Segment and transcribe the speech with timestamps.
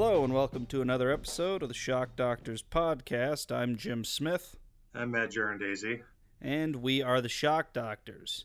[0.00, 3.50] Hello, and welcome to another episode of the Shock Doctors podcast.
[3.50, 4.54] I'm Jim Smith,
[4.94, 6.02] I'm Matt Daisy.
[6.40, 8.44] and we are the Shock Doctors.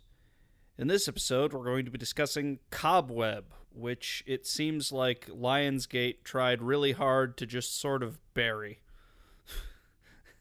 [0.80, 6.60] In this episode, we're going to be discussing Cobweb, which it seems like Lionsgate tried
[6.64, 8.80] really hard to just sort of bury.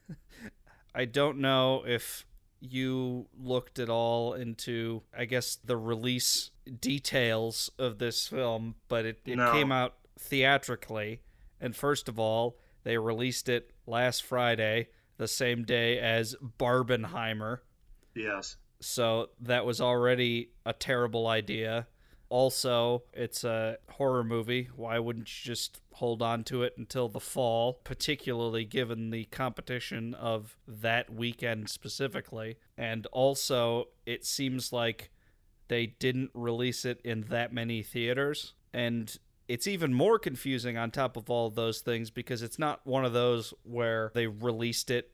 [0.95, 2.25] I don't know if
[2.59, 9.21] you looked at all into, I guess, the release details of this film, but it,
[9.27, 9.53] it No.
[9.53, 11.21] came out theatrically.
[11.61, 17.59] And first of all, they released it last Friday, the same day as Barbenheimer.
[18.15, 18.57] Yes.
[18.81, 21.87] So that was already a terrible idea.
[22.29, 24.71] Also, it's a horror movie.
[24.75, 30.15] Why wouldn't you just hold on to it until the fall, particularly given the competition
[30.15, 32.57] of that weekend specifically?
[32.77, 35.11] And also, it seems like
[35.69, 38.55] they didn't release it in that many theaters.
[38.73, 39.15] And
[39.53, 43.05] it's even more confusing on top of all of those things because it's not one
[43.05, 45.11] of those where they released it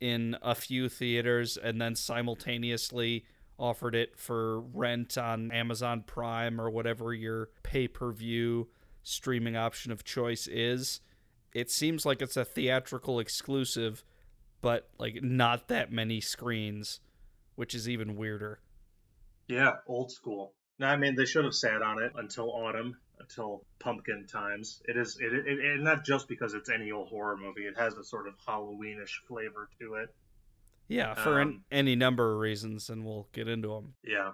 [0.00, 3.26] in a few theaters and then simultaneously
[3.58, 8.66] offered it for rent on Amazon Prime or whatever your pay per view
[9.02, 11.02] streaming option of choice is.
[11.52, 14.02] It seems like it's a theatrical exclusive,
[14.62, 17.00] but like not that many screens,
[17.56, 18.60] which is even weirder.
[19.48, 20.54] Yeah, old school.
[20.78, 24.82] No, I mean they should have sat on it until autumn, until pumpkin times.
[24.86, 27.62] It is, it, it, and not just because it's any old horror movie.
[27.62, 30.14] It has a sort of Halloweenish flavor to it.
[30.88, 33.94] Yeah, for an, Um, any number of reasons, and we'll get into them.
[34.04, 34.32] Yeah,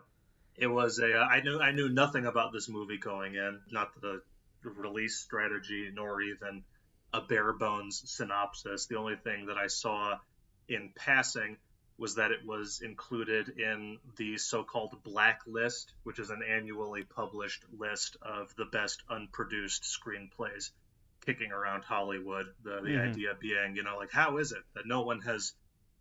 [0.56, 1.16] it was a.
[1.16, 4.20] I knew I knew nothing about this movie going in, not the
[4.62, 6.62] release strategy, nor even
[7.14, 8.86] a bare bones synopsis.
[8.86, 10.18] The only thing that I saw
[10.68, 11.56] in passing
[11.98, 18.16] was that it was included in the so-called Blacklist, which is an annually published list
[18.22, 20.70] of the best unproduced screenplays
[21.24, 22.46] kicking around Hollywood.
[22.64, 23.10] The, the Mhm.
[23.10, 25.54] idea being, you know, like how is it that no one has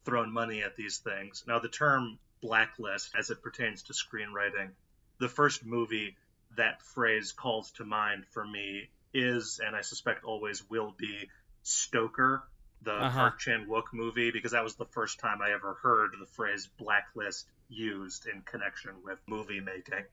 [0.05, 1.43] thrown money at these things?
[1.45, 4.71] Now, the term blacklist, as it pertains to screenwriting,
[5.19, 6.17] the first movie
[6.57, 11.29] that phrase calls to mind for me is, and I suspect always will be,
[11.63, 12.43] Stoker,
[12.81, 13.17] the Uh-huh.
[13.19, 16.67] Park Chan Wook movie, because that was the first time I ever heard the phrase
[16.77, 20.05] blacklist used in connection with movie making.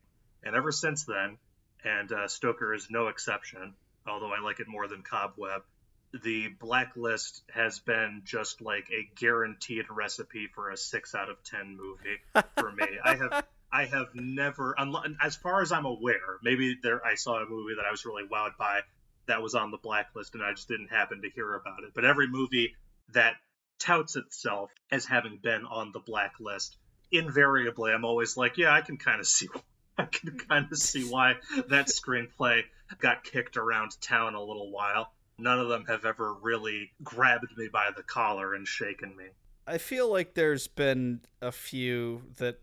[0.45, 1.39] And ever since then,
[1.85, 3.75] and uh, Stoker is no exception,
[4.07, 5.63] although I like it more than Cobweb,
[6.23, 11.77] the blacklist has been just like a guaranteed recipe for a six out of ten
[11.77, 12.87] movie for me.
[13.05, 14.75] I have I have never,
[15.23, 18.23] as far as I'm aware, maybe there I saw a movie that I was really
[18.25, 18.81] wowed by
[19.29, 21.93] that was on the blacklist and I just didn't happen to hear about it.
[21.95, 22.75] But every movie
[23.15, 23.35] that
[23.79, 26.77] touts itself as having been on the blacklist,
[27.13, 29.49] invariably I'm always like, yeah, I can kind of see
[29.99, 31.35] I can kind of see why
[31.69, 32.63] that screenplay
[32.99, 35.13] got kicked around town a little while.
[35.39, 39.27] None of them have ever really grabbed me by the collar and shaken me.
[39.67, 42.61] I feel like there's been a few that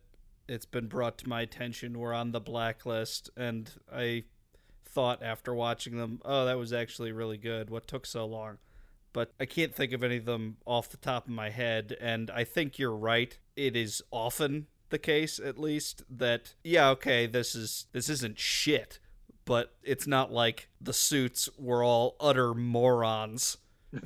[0.48, 4.26] it's been brought to my attention were on the blacklist, and I
[4.96, 7.70] thought after watching them, oh, that was actually really good.
[7.70, 8.58] What took so long?
[9.12, 12.32] But I can't think of any of them off the top of my head, and
[12.32, 13.38] I think you're right.
[13.56, 19.00] It is often the case, at least, that yeah, okay, this is this isn't shit,
[19.44, 23.58] but it's not like the suits were all utter morons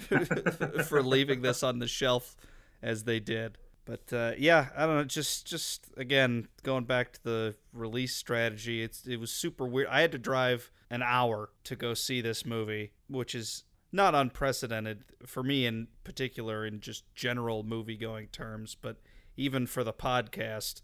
[0.88, 2.36] for leaving this on the shelf
[2.82, 3.58] as they did.
[3.90, 5.04] But uh, yeah, I don't know.
[5.04, 9.88] Just, just again, going back to the release strategy, it's it was super weird.
[9.90, 15.06] I had to drive an hour to go see this movie, which is not unprecedented
[15.26, 18.98] for me in particular in just general movie going terms, but
[19.36, 20.84] even for the podcast,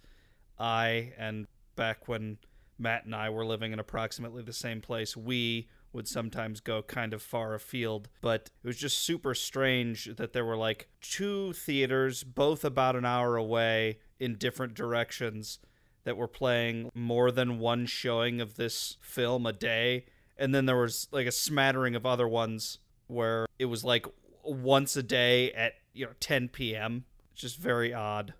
[0.58, 1.46] I and
[1.76, 2.40] back when
[2.80, 7.14] Matt and I were living in approximately the same place, we would sometimes go kind
[7.14, 8.10] of far afield.
[8.22, 13.06] But it was just super strange that there were like two theaters, both about an
[13.06, 15.60] hour away in different directions,
[16.04, 20.06] that were playing more than one showing of this film a day.
[20.38, 24.06] And then there was like a smattering of other ones where it was like
[24.44, 27.06] once a day at you know 10 p.m.
[27.34, 28.34] Just very odd.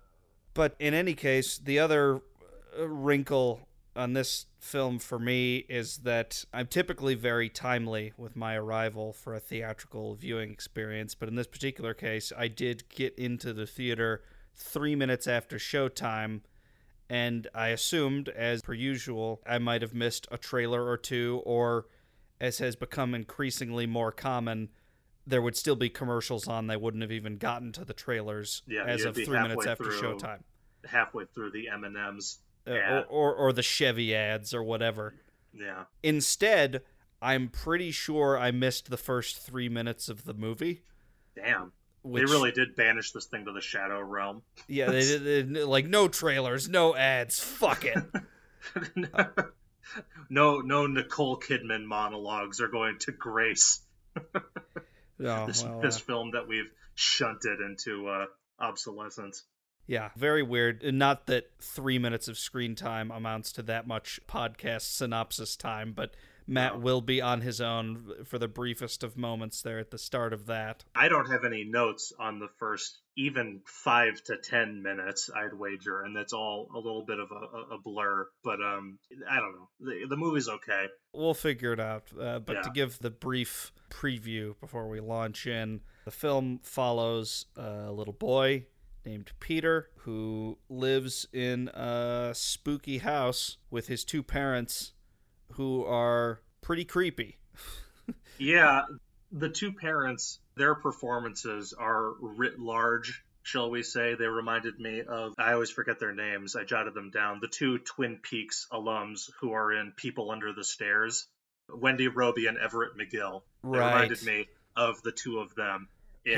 [0.54, 2.20] But in any case, the other
[2.78, 8.56] uh, wrinkle on this film for me is that I'm typically very timely with my
[8.56, 13.52] arrival for a theatrical viewing experience, but in this particular case, I did get into
[13.52, 14.22] the theater
[14.54, 16.40] three minutes after showtime,
[17.08, 21.86] and I assumed, as per usual, I might have missed a trailer or two, or
[22.40, 24.70] as has become increasingly more common,
[25.26, 26.66] there would still be commercials on.
[26.66, 30.00] They wouldn't have even gotten to the trailers Yeah, as of three minutes after through
[30.00, 30.40] showtime.
[30.84, 33.02] Halfway through the M and M's, Yeah.
[33.08, 35.14] or, or or the Chevy ads or whatever.
[35.52, 36.82] yeah, Instead,
[37.22, 40.82] I'm pretty sure I missed the first three minutes of the movie.
[41.34, 41.72] Damn.
[42.02, 44.42] Which, They really did banish this thing to the shadow realm.
[44.68, 47.38] yeah, they did like no trailers, no ads.
[47.40, 47.98] Fuck it.
[50.28, 53.80] no, no Nicole Kidman monologues are going to grace
[55.18, 58.26] No, this, well, this uh, film that we've shunted into uh,
[58.58, 59.44] obsolescence.
[59.86, 60.82] Yeah, very weird.
[60.82, 65.92] And Not that three minutes of screen time amounts to that much podcast synopsis time,
[65.92, 66.14] but
[66.48, 66.80] Matt No.
[66.80, 70.46] will be on his own for the briefest of moments there at the start of
[70.46, 70.84] that.
[70.94, 75.28] I don't have any notes on the first even five to ten minutes.
[75.34, 78.28] I'd wager, and that's all a little bit of a, a- a blur.
[78.44, 78.98] But um,
[79.28, 79.68] I don't know.
[79.80, 80.86] The, the movie's okay.
[81.12, 82.04] We'll figure it out.
[82.16, 87.90] Uh, but to give the brief preview before we launch in, the film follows a
[87.90, 88.66] little boy
[89.06, 94.92] named Peter who lives in a spooky house with his two parents
[95.52, 97.38] who are pretty creepy.
[98.38, 98.82] Yeah,
[99.32, 104.14] the two parents, their performances are writ large, shall we say.
[104.14, 107.78] They reminded me of, I always forget their names, I jotted them down, the two
[107.78, 111.26] Twin Peaks alums who are in People Under the Stairs,
[111.68, 113.40] Wendy Robie and Everett McGill.
[113.64, 113.94] They Right.
[113.94, 115.88] reminded me of the two of them.
[116.24, 116.34] in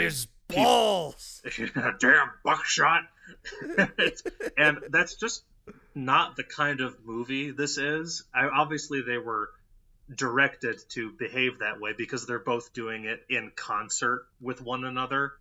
[0.48, 1.42] balls!
[2.00, 3.02] Damn buckshot!
[4.56, 5.44] And that's just
[5.94, 8.24] not the kind of movie this is.
[8.34, 9.50] I, obviously, they were
[10.14, 15.32] directed to behave that way because they're both doing it in concert with one another.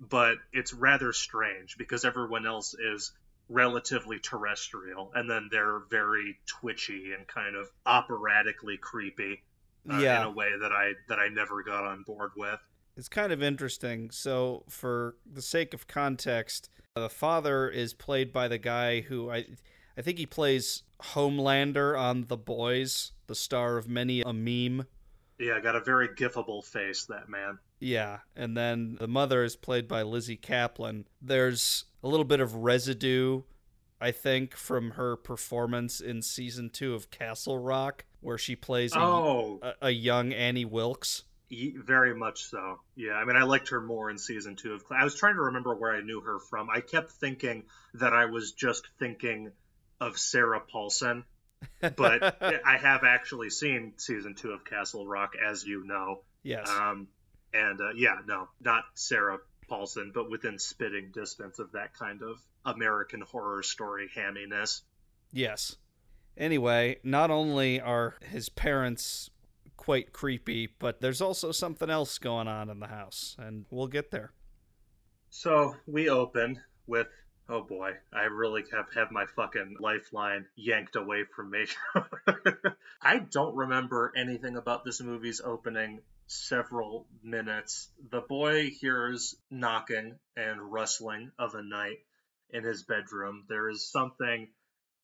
[0.00, 3.12] But it's rather strange because everyone else is
[3.48, 9.42] relatively terrestrial, and then they're very twitchy and kind of operatically creepy
[9.90, 12.60] uh, in a way that I that I never got on board with.
[12.98, 14.10] It's kind of interesting.
[14.10, 19.46] So, for the sake of context, the father is played by the guy who I,
[19.96, 24.86] I think he plays Homelander on The Boys, the star of many a meme.
[25.38, 27.60] Yeah, got a very gifable face, that man.
[27.78, 31.04] Yeah, and then the mother is played by Lizzy Caplan.
[31.22, 33.42] There's a little bit of residue,
[34.00, 39.60] I think, from her performance in season two of Castle Rock, where she plays Oh,
[39.62, 41.22] a, a young Annie Wilkes.
[41.50, 42.80] Very much so.
[42.94, 44.84] Yeah, I mean, I liked her more in season two of.
[44.90, 46.68] I was trying to remember where I knew her from.
[46.70, 47.64] I kept thinking
[47.94, 49.52] that I was just thinking
[50.00, 51.24] of Sarah Paulson,
[51.96, 56.20] but I have actually seen season two of Castle Rock, as you know.
[56.42, 57.08] yes, Um,
[57.54, 62.38] and uh, yeah, no, not Sarah Paulson, but within spitting distance of that kind of
[62.64, 64.82] American horror story hamminess.
[65.32, 65.76] yes.
[66.36, 69.28] Anyway, not only are his parents
[69.78, 74.10] quite creepy, but there's also something else going on in the house, and we'll get
[74.10, 74.32] there.
[75.30, 77.06] So we open with,
[77.48, 81.66] oh boy, I really have have my fucking lifeline yanked away from me.
[83.02, 87.88] I don't remember anything about this movie's opening several minutes.
[88.10, 91.98] The boy hears knocking and rustling of a night
[92.50, 93.44] in his bedroom.
[93.48, 94.48] There is something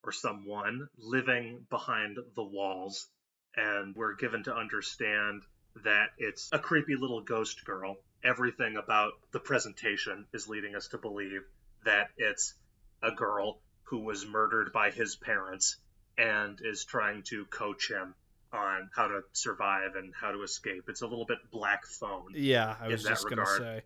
[0.03, 3.09] or someone living behind the walls,
[3.57, 5.43] and we're given to understand
[5.85, 7.97] that it's a creepy little ghost girl.
[8.23, 11.43] Everything about the presentation is leading us to believe
[11.85, 12.55] that it's
[13.03, 15.77] a girl who was murdered by his parents
[16.17, 18.15] and is trying to coach him
[18.53, 20.85] on how to survive and how to escape.
[20.89, 22.33] It's a little bit black phone.
[22.35, 23.83] Yeah, I In was that just going to say.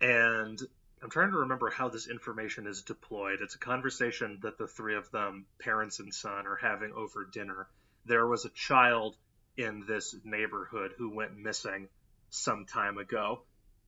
[0.00, 0.60] And
[1.02, 3.40] I'm trying to remember how this information is deployed.
[3.42, 7.66] It's a conversation that the three of them, parents and son, are having over dinner.
[8.06, 9.16] There was a child
[9.56, 11.88] in this neighborhood who went missing
[12.30, 13.42] some time ago,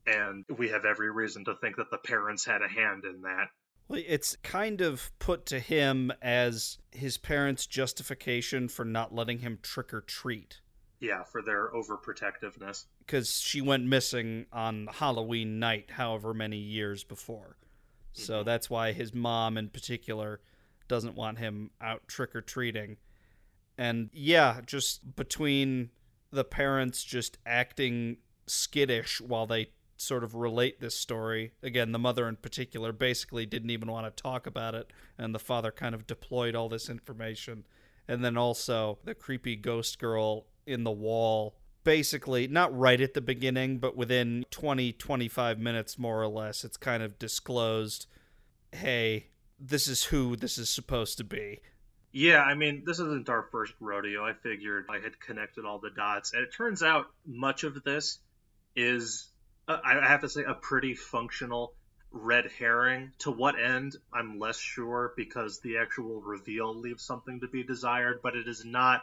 [0.07, 3.49] and we have every reason to think that the parents had a hand in that.
[3.89, 9.59] Well, it's kind of put to him as his parents' justification for not letting him
[9.63, 10.61] trick or treat.
[10.99, 12.87] Yeah, for their overprotectiveness.
[13.01, 17.59] Because she went missing on Halloween night, however many years before.
[18.13, 18.45] So Mhm.
[18.47, 20.41] that's why his mom, in particular,
[20.89, 22.97] doesn't want him out trick or treating.
[23.79, 25.91] And yeah, just between
[26.31, 31.53] the parents just acting skittish while they sort of relate this story.
[31.63, 35.39] Again, the mother in particular basically didn't even want to talk about it, and the
[35.39, 37.65] father kind of deployed all this information.
[38.09, 43.21] And then also the creepy ghost girl in the wall, basically, not right at the
[43.21, 48.07] beginning, but within 20, 25 minutes more or less, it's kind of disclosed
[48.73, 49.29] hey,
[49.59, 51.61] this is who this is supposed to be.
[52.19, 54.25] Yeah, I mean, this isn't our first rodeo.
[54.25, 56.33] I figured I had connected all the dots.
[56.33, 58.21] And it turns out much of this
[58.75, 59.29] is,
[59.69, 61.75] uh, I have to say, a pretty functional
[62.11, 63.13] red herring.
[63.19, 68.21] To what end, I'm less sure because the actual reveal leaves something to be desired,
[68.23, 69.03] but it is not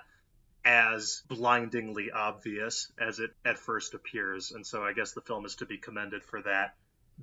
[0.65, 4.53] as blindingly obvious as it at first appears.
[4.53, 6.73] And so I guess the film is to be commended for that.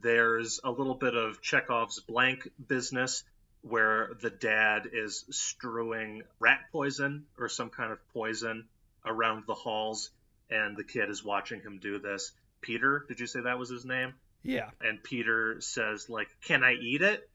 [0.01, 3.25] There's a little bit of Chekhov's blank business
[3.63, 8.67] where the dad is strewing rat poison or some kind of poison
[9.05, 10.11] around the halls,
[10.51, 12.33] and the kid is watching him do this.
[12.61, 14.15] Peter, did you say that was his name?
[14.43, 14.71] Yeah.
[14.81, 17.29] And Peter says, like, can I eat it?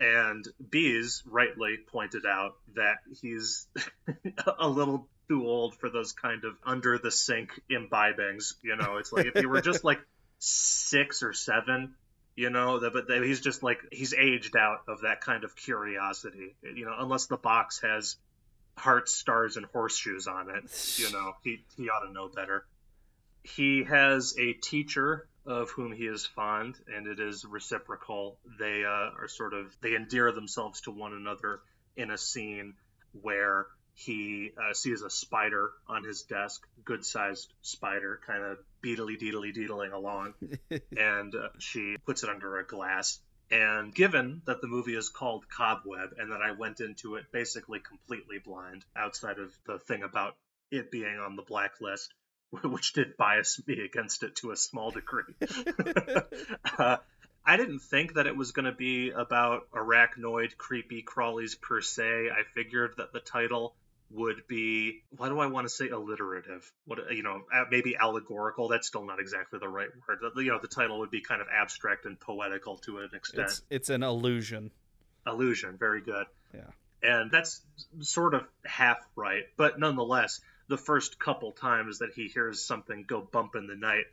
[0.00, 3.66] And Bees rightly pointed out that he's
[4.58, 8.54] a little too old for those kind of under the sink imbibings.
[8.62, 10.00] You know, it's like if he were just like
[10.38, 11.94] six or seven,
[12.34, 16.56] you know, but he's just like he's aged out of that kind of curiosity.
[16.62, 18.16] You know, unless the box has
[18.76, 22.64] hearts, stars, and horseshoes on it, you know, he he ought to know better.
[23.42, 28.38] He has a teacher of whom he is fond, and it is reciprocal.
[28.58, 31.60] They uh, are sort of they endear themselves to one another
[31.96, 32.74] in a scene
[33.20, 39.16] where he uh, sees a spider on his desk, good sized spider, kind of beetly
[39.16, 40.34] deedly deedling along,
[40.96, 43.20] and uh, she puts it under a glass.
[43.50, 47.80] And given that the movie is called Cobweb, and that I went into it basically
[47.80, 50.36] completely blind, outside of the thing about
[50.70, 52.14] it being on the blacklist,
[52.64, 55.34] which did bias me against it to a small degree.
[56.78, 56.96] uh,
[57.44, 62.30] I didn't think that it was going to be about arachnoid creepy crawlies per se.
[62.30, 63.74] I figured that the title
[64.14, 66.70] would be why do I want to say alliterative?
[66.86, 68.68] What uh, you know, maybe allegorical.
[68.68, 70.18] That's still not exactly the right word.
[70.36, 73.48] You know, the title would be kind of abstract and poetical to an extent.
[73.48, 74.70] It's, it's an illusion.
[75.26, 76.26] Illusion, very good.
[76.54, 76.60] Yeah.
[77.02, 77.60] And that's
[78.00, 83.20] sort of half right, but nonetheless, the first couple times that he hears something go
[83.20, 84.04] bump in the night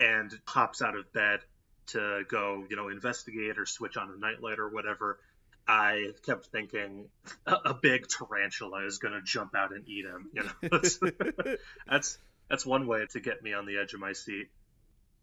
[0.00, 1.40] and hops out of bed
[1.88, 5.18] to go, you know, investigate or switch on a nightlight or whatever,
[5.68, 7.10] I kept thinking
[7.46, 10.30] a, a big tarantula is going to jump out and eat him.
[10.32, 10.80] You know,
[11.86, 14.48] that's, that's one way to get me on the edge of my seat.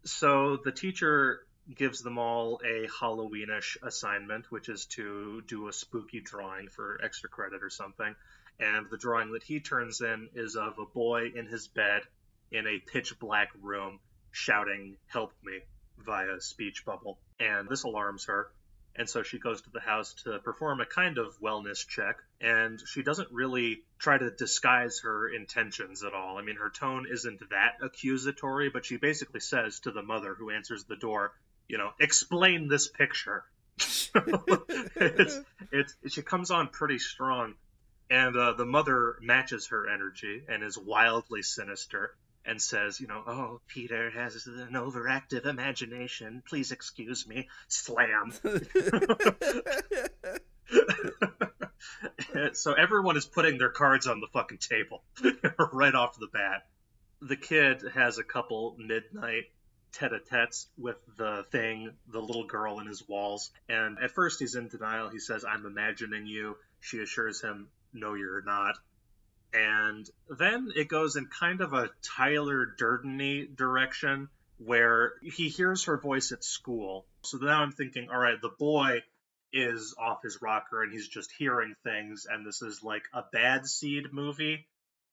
[0.04, 1.40] So the teacher
[1.74, 7.28] gives them all a Halloweenish assignment, which is to do a spooky drawing for extra
[7.28, 8.14] credit or something.
[8.60, 12.02] And the drawing that he turns in is of a boy in his bed
[12.52, 13.98] in a pitch black room
[14.30, 15.58] shouting, Help me,
[15.98, 17.18] via speech bubble.
[17.40, 18.48] And this alarms her
[18.98, 22.16] and so she goes to the house to perform a kind of wellness check.
[22.40, 26.38] And she doesn't really try to disguise her intentions at all.
[26.38, 30.50] I mean, her tone isn't that accusatory, but she basically says to the mother who
[30.50, 31.32] answers the door,
[31.68, 33.44] you know, explain this picture.
[33.78, 35.40] it's,
[35.72, 37.54] it's, she comes on pretty strong.
[38.08, 42.14] And uh, the mother matches her energy and is wildly sinister
[42.46, 46.42] and says, you know, oh, Peter has an overactive imagination.
[46.48, 47.48] Please excuse me.
[47.68, 48.32] Slam.
[52.52, 55.02] so everyone is putting their cards on the fucking table
[55.72, 56.66] right off the bat.
[57.20, 59.44] The kid has a couple midnight
[59.92, 63.50] tete-a-tetes with the thing, the little girl in his walls.
[63.68, 65.08] And at first he's in denial.
[65.08, 66.56] He says, I'm imagining you.
[66.80, 68.76] She assures him, no, you're not
[69.52, 75.98] and then it goes in kind of a Tyler Durdeny direction where he hears her
[75.98, 77.06] voice at school.
[77.22, 79.02] So now I'm thinking, all right, the boy
[79.52, 83.66] is off his rocker and he's just hearing things, and this is like a bad
[83.66, 84.66] seed movie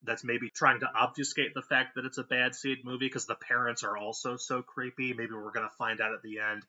[0.04, 3.36] that's maybe trying to obfuscate the fact that it's a bad seed movie because the
[3.36, 5.14] parents are also so creepy.
[5.14, 6.64] Maybe we're going to find out at the end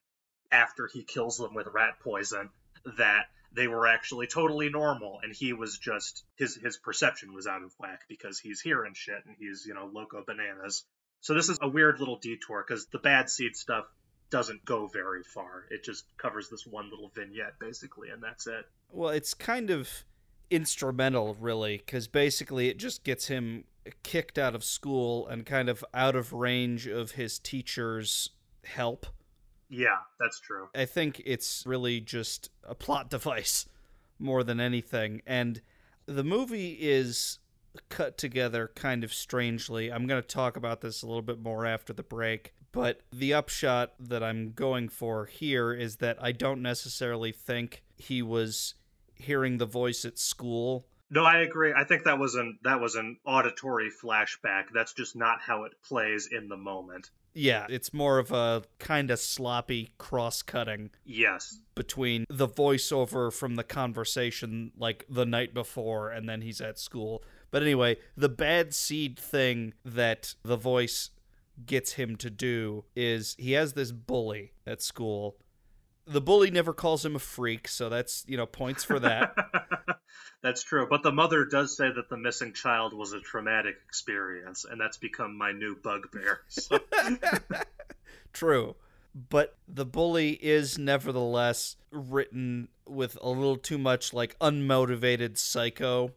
[0.53, 2.51] after he kills them with rat poison
[2.97, 7.63] that they were actually totally normal and he was just his his perception was out
[7.63, 10.85] of whack because he's hearing shit and he's you know loco bananas.
[11.21, 13.87] So this is a weird little detour because the bad seed stuff
[14.31, 15.65] doesn't go very far.
[15.71, 18.65] It just covers this one little vignette basically and that's it.
[18.91, 19.89] Well it's kind of
[20.51, 23.65] instrumental really because basically it just gets him
[24.03, 28.31] kicked out of school and kind of out of range of his teacher's
[28.65, 29.07] help
[29.69, 30.69] yeah, that's true.
[30.75, 33.67] I think it's really just a plot device
[34.19, 35.23] more than anything.
[35.27, 35.61] And
[36.07, 37.39] the movie is
[37.89, 39.91] cut together kind of strangely.
[39.91, 42.55] I'm going to talk about this a little bit more after the break.
[42.73, 48.21] But the upshot that I'm going for here is that I don't necessarily think he
[48.21, 48.75] was
[49.15, 50.87] hearing the voice at school.
[51.09, 51.73] No, I agree.
[51.77, 54.65] I think that was an that was an auditory flashback.
[54.75, 57.11] That's just not how it plays in the moment.
[57.35, 60.91] Yeah, it's more of a kind of sloppy cross cutting.
[61.05, 61.59] Yes.
[61.75, 67.25] Between the voiceover from the conversation like the night before and then he's at school.
[67.51, 71.11] But anyway, the bad seed thing that the voice
[71.67, 75.37] gets him to do is he has this bully at school
[76.07, 79.35] The bully never calls him a freak, so that's, you know, points for that.
[80.43, 80.87] that's true.
[80.89, 84.99] But the mother does say that the missing child was a traumatic experience, and that's
[84.99, 86.41] become my new bugbear.
[86.49, 86.79] So.
[88.33, 88.77] true.
[89.15, 96.11] But the bully is nevertheless written with a little too much like unmotivated psycho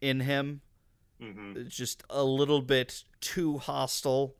[0.00, 0.62] in him.
[1.20, 1.68] Mm-hmm.
[1.68, 4.34] Just a little bit too hostile.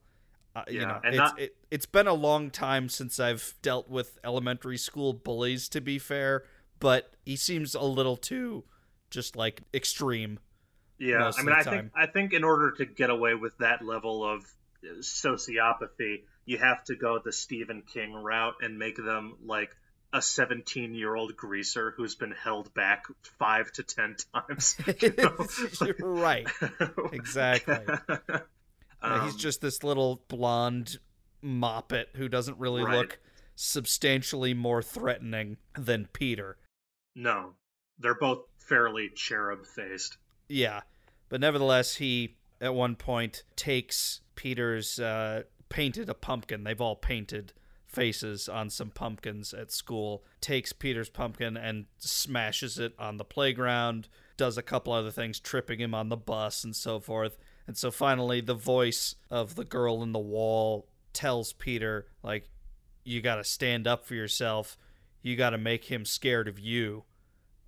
[0.59, 3.89] Uh, Yeah, you know, and it's, it, it's been a long time since I've dealt
[3.89, 6.45] with elementary school bullies, to be fair,
[6.81, 8.65] but he seems a little too
[9.11, 10.39] just like extreme.
[10.99, 11.93] Yeah, I mean, I think.
[11.95, 14.43] I think in order to get away with that level of
[14.83, 19.71] uh, sociopathy, you have to go the Stephen King route and make them like
[20.13, 23.05] a 17 year old greaser who's been held back
[23.39, 24.77] five to ten times.
[25.01, 25.47] you know?
[26.01, 26.49] Right.
[27.13, 27.79] Exactly.
[29.03, 30.99] Yeah, he's Um, just this little blonde
[31.43, 32.97] moppet who doesn't really Right.
[32.97, 33.21] look
[33.55, 36.59] substantially more threatening than Peter.
[37.15, 37.55] no,
[37.99, 40.19] they're both fairly cherub faced.
[40.49, 40.83] Yeah,
[41.29, 46.63] but nevertheless, he at one point takes Peter's uh, painted a pumpkin.
[46.63, 47.53] They've all painted
[47.87, 50.25] faces on some pumpkins at school.
[50.41, 54.09] Takes Peter's pumpkin and smashes it on the playground.
[54.37, 57.37] Does a couple other things, tripping him on the bus and so forth.
[57.69, 62.49] And so finally, the voice of the girl in the wall tells Peter, like,
[63.05, 64.79] you got to stand up for yourself.
[65.21, 67.05] You got to make him scared of you.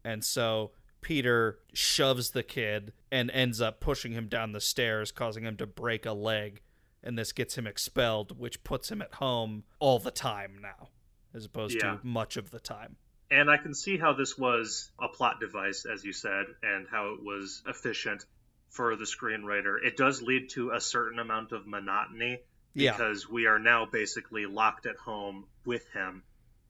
[0.03, 0.71] And so
[1.03, 5.67] Peter shoves the kid and ends up pushing him down the stairs, causing him to
[5.67, 6.63] break a leg.
[7.05, 10.89] And this gets him expelled, which puts him at home all the time now,
[11.35, 11.97] as opposed Yeah.
[11.97, 12.97] to much of the time.
[13.31, 17.13] And I can see how this was a plot device, as you said, and how
[17.13, 18.25] it was efficient
[18.71, 19.77] for the screenwriter.
[19.85, 22.41] It does lead to a certain amount of monotony
[22.73, 22.93] Yeah.
[22.93, 26.23] because we are now basically locked at home with him.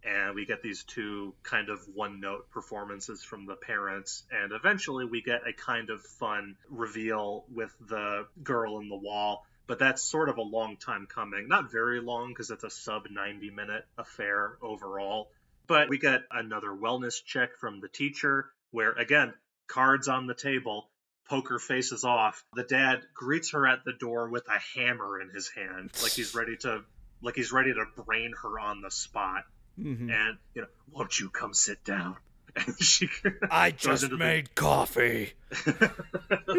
[0.03, 4.25] And we get these two kind of one note performances from the parents.
[4.33, 9.45] And eventually we get a kind of fun reveal with the girl in the wall.
[9.67, 11.49] But that's sort of a long time coming.
[11.49, 15.31] Not very long because it's a sub 90 minute affair overall.
[15.67, 19.35] But we get another wellness check from the teacher where, again,
[19.69, 20.89] cards on the table,
[21.31, 22.45] poker faces off.
[22.55, 26.35] The dad greets her at the door with a hammer in his hand, like he's
[26.35, 26.83] ready to
[27.23, 29.45] like he's ready to brain her on the spot.
[29.79, 30.11] Mhm.
[30.13, 32.17] And you know, won't you come sit down?
[32.57, 33.09] And she
[33.49, 35.35] I just into the- made coffee.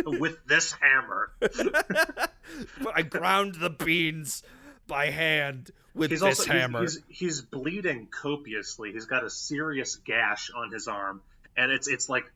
[0.06, 1.34] with this hammer.
[2.96, 4.42] I ground the beans
[4.88, 6.82] by hand with He's this also he's- hammer.
[6.82, 8.94] He's, he's bleeding copiously.
[8.94, 11.22] He's got a serious gash on his arm,
[11.58, 12.32] and it's it's like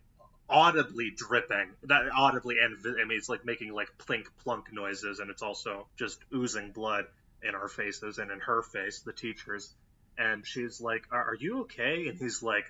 [0.49, 1.71] audibly dripping.
[1.83, 5.87] that audibly, and I mean it's like making like plink plunk noises, and it's also
[5.97, 7.05] just oozing blood
[7.43, 9.73] in our faces and in her face, the teacher's.
[10.17, 12.65] And she's like, "Are, you okay?" And he's like.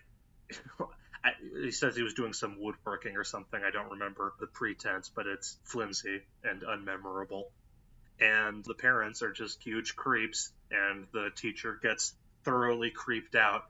[1.24, 3.60] I, he says he was doing some woodworking or something.
[3.60, 7.46] I don't remember the pretense, but it's flimsy and unmemorable.
[8.20, 13.64] And the parents are just huge creeps, and the teacher gets thoroughly creeped out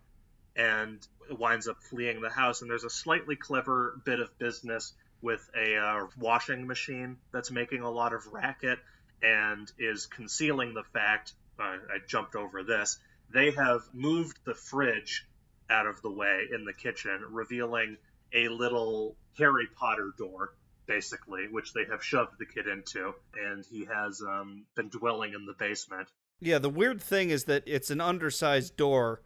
[0.55, 2.61] and winds up fleeing the house.
[2.61, 7.81] And there's a slightly clever bit of business with a uh, washing machine that's making
[7.81, 8.79] a lot of racket
[9.21, 11.33] and is concealing the fact.
[11.59, 12.99] Uh, I jumped over this.
[13.33, 15.25] They have moved the fridge
[15.69, 17.97] out of the way in the kitchen, revealing
[18.33, 20.53] a little Harry Potter door,
[20.85, 25.45] basically, which they have shoved the kid into, and he has um, been dwelling in
[25.45, 26.07] the basement.
[26.39, 29.21] Yeah, the weird thing is that it's an undersized door,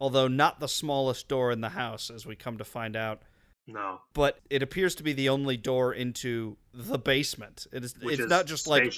[0.00, 3.22] although not the smallest door in the house, as we come to find out.
[3.66, 7.66] No, But it appears to be the only door into the basement.
[7.72, 7.94] It is.
[7.98, 8.92] which it's is not just like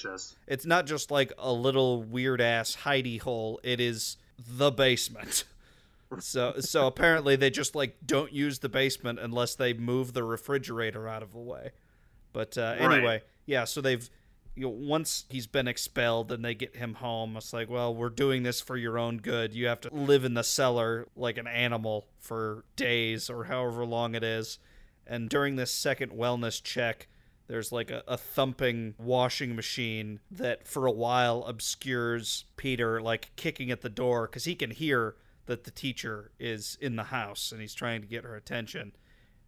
[0.49, 3.61] it's not just like a little weird ass hidey hole.
[3.63, 5.45] It is the basement.
[6.21, 11.09] So so apparently they just like don't use the basement unless they move the refrigerator
[11.09, 11.73] out of the way.
[12.33, 12.93] But uh, Right.
[12.99, 13.65] anyway, yeah.
[13.65, 14.09] So they've
[14.57, 18.09] you know, once he's been expelled and they get him home, it's like, well, we're
[18.09, 19.55] doing this for your own good.
[19.55, 24.15] You have to live in the cellar like an animal for days or however long
[24.15, 24.59] it is.
[25.07, 27.07] And during this second wellness check,
[27.49, 33.71] there's like a, a thumping washing machine that for a while obscures Peter, like kicking
[33.71, 37.61] at the door because he can hear that the teacher is in the house and
[37.61, 38.93] he's trying to get her attention.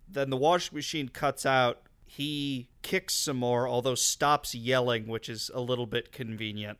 [0.06, 1.82] Then the washing machine cuts out.
[2.08, 6.78] He kicks some more, although stops yelling, which is a little bit convenient.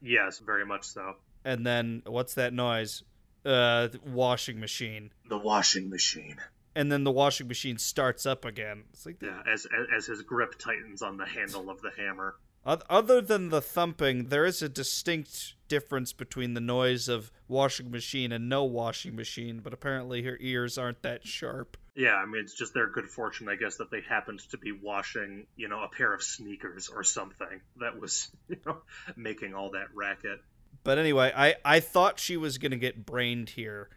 [0.00, 1.16] Yes, very much so.
[1.44, 3.02] And then what's that noise?
[3.44, 5.12] Uh, washing machine.
[5.28, 6.36] The washing machine.
[6.74, 8.84] And then the washing machine starts up again.
[8.92, 12.36] It's like Yeah, as as, as his grip tightens on the handle of the hammer.
[12.64, 18.32] Other than the thumping, there is a distinct difference between the noise of washing machine
[18.32, 21.78] and no washing machine, but apparently her ears aren't that sharp.
[21.94, 24.72] Yeah, I mean, it's just their good fortune, I guess, that they happened to be
[24.72, 28.78] washing, you know, a pair of sneakers or something that was, you know,
[29.16, 30.40] making all that racket.
[30.84, 33.88] But anyway, I, I thought she was going to get brained here,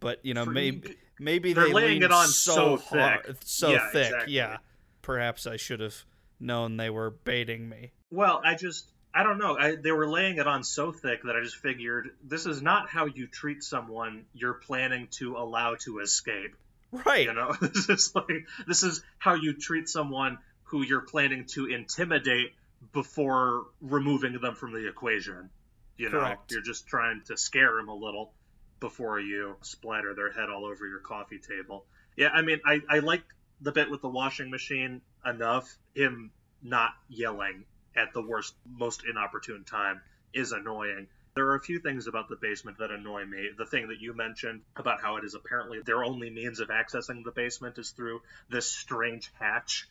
[0.00, 3.36] but, you know, For- maybe maybe They're they laying it on so, so hard, thick.
[3.44, 4.06] so Yeah, thick.
[4.06, 4.32] exactly.
[4.34, 4.56] Yeah.
[5.02, 6.04] Perhaps I should have
[6.40, 7.92] known they were baiting me.
[8.10, 9.56] Well, I just, I don't know.
[9.58, 12.88] I, they were laying it on so thick that I just figured this is not
[12.88, 16.54] how you treat someone you're planning to allow to escape.
[16.92, 17.26] Right.
[17.26, 21.66] You know, this is like this is how you treat someone who you're planning to
[21.66, 22.52] intimidate
[22.92, 25.50] before removing them from the equation.
[25.96, 26.52] You know, Correct.
[26.52, 28.32] you're just trying to scare them a little
[28.78, 31.86] before you splatter their head all over your coffee table.
[32.16, 33.24] Yeah, I mean, I I like
[33.60, 35.76] the bit with the washing machine enough.
[35.94, 36.30] Him
[36.62, 37.64] not yelling
[37.98, 40.00] at the worst, most inopportune time
[40.32, 41.08] is annoying.
[41.34, 43.50] There are a few things about the basement that annoy me.
[43.56, 47.24] The thing that you mentioned about how it is apparently their only means of accessing
[47.24, 49.88] the basement is through this strange hatch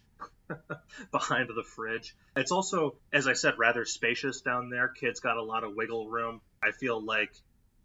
[1.12, 2.16] behind the fridge.
[2.36, 4.88] It's also, as I said, rather spacious down there.
[4.88, 6.42] Kids got a lot of wiggle room.
[6.62, 7.32] I feel like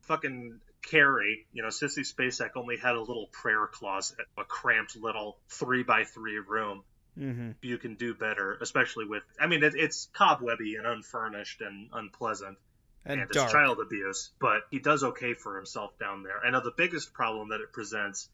[0.02, 5.38] fucking Carrie, you know, Sissy Spacek only had a little prayer closet, a cramped little
[5.48, 6.82] three by three room
[7.18, 7.50] Mm-hmm.
[7.60, 9.22] you can do better, especially with.
[9.38, 12.56] I mean, it, it's cobwebby and unfurnished and unpleasant,
[13.04, 14.30] And, and, it's child abuse.
[14.40, 16.40] But he does okay for himself down there.
[16.44, 18.30] I know the biggest problem that it presents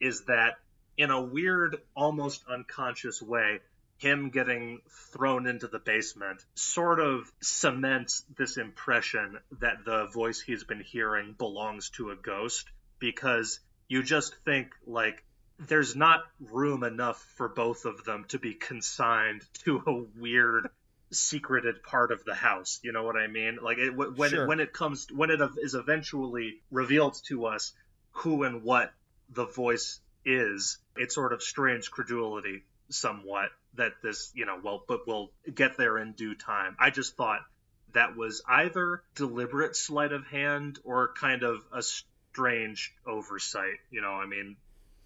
[0.00, 0.58] is that,
[0.96, 3.60] in a weird, almost unconscious way,
[3.98, 4.80] him getting
[5.12, 11.34] thrown into the basement sort of cements this impression that the voice he's been hearing
[11.38, 12.68] belongs to a ghost
[12.98, 15.22] because you just think like
[15.68, 20.68] there's not room enough for both of them to be consigned to a weird
[21.10, 22.80] secreted part of the house.
[22.82, 23.58] You know what i mean?
[23.62, 24.44] Like it, when Sure.
[24.44, 27.72] it, when it comes when it is eventually revealed to us
[28.12, 28.92] who and what
[29.30, 35.06] the voice is it's sort of strange credulity somewhat that this you know well but
[35.06, 36.76] we'll get there in due time.
[36.78, 37.40] I just thought
[37.92, 44.12] that was either deliberate sleight of hand or kind of a strange oversight you know
[44.12, 44.56] i mean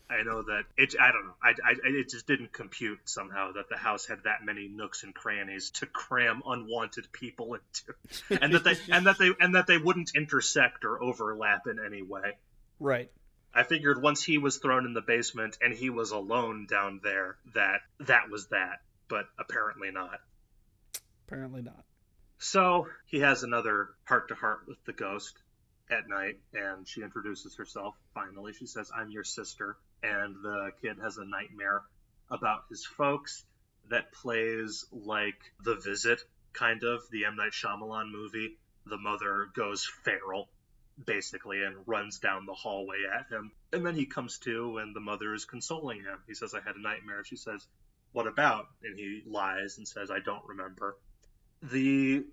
[0.08, 0.94] I know that it.
[1.00, 1.34] I don't know.
[1.42, 5.12] I, I, it just didn't compute somehow that the house had that many nooks and
[5.14, 9.78] crannies to cram unwanted people into, and that they and that they and that they
[9.78, 12.36] wouldn't intersect or overlap in any way.
[12.78, 13.10] Right.
[13.52, 17.36] I figured once he was thrown in the basement and he was alone down there,
[17.54, 18.80] that that was that.
[19.08, 20.20] But apparently not.
[21.26, 21.84] Apparently not.
[22.38, 25.36] So he has another heart to heart with the ghost
[25.90, 28.52] at night, and she introduces herself finally.
[28.52, 29.76] She says, I'm your sister.
[30.02, 31.82] And the kid has a nightmare
[32.30, 33.44] about his folks
[33.88, 36.20] that plays like The Visit,
[36.52, 37.36] kind of, the M.
[37.36, 38.58] Night Shyamalan movie.
[38.84, 40.48] The mother goes feral,
[41.04, 43.52] basically, and runs down the hallway at him.
[43.72, 46.18] And then he comes to, and the mother is consoling him.
[46.26, 47.24] He says, I had a nightmare.
[47.24, 47.66] She says,
[48.12, 48.66] What about?
[48.82, 50.96] And he lies and says, I don't remember.
[51.62, 52.24] The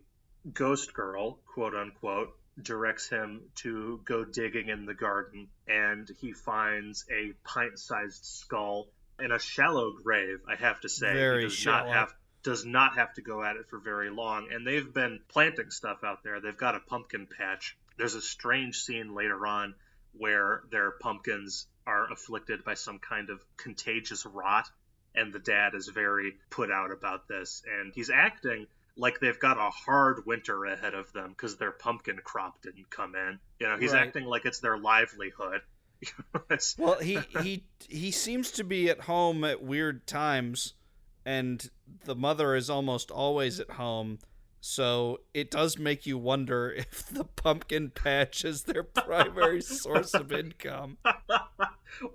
[0.51, 7.05] ghost girl, quote unquote, directs him to go digging in the garden, and he finds
[7.11, 8.87] a pint-sized skull
[9.19, 10.39] in a shallow grave.
[10.47, 11.87] I have to say, Very does shallow.
[11.87, 12.13] not have
[12.43, 14.49] does not have to go at it for very long.
[14.51, 16.41] And they've been planting stuff out there.
[16.41, 17.77] They've got a pumpkin patch.
[17.97, 19.75] There's a strange scene later on
[20.11, 24.69] where their pumpkins are afflicted by some kind of contagious rot,
[25.15, 29.57] and the dad is very put out about this, and he's acting like they've got
[29.57, 33.39] a hard winter ahead of them because their pumpkin crop didn't come in.
[33.59, 34.07] You know, he's Right.
[34.07, 35.61] acting like it's their livelihood.
[36.77, 40.73] Well, he he he seems to be at home at weird times,
[41.25, 41.69] and
[42.05, 44.19] the mother is almost always at home.
[44.59, 50.31] So it does make you wonder if the pumpkin patch is their primary source of
[50.31, 50.97] income.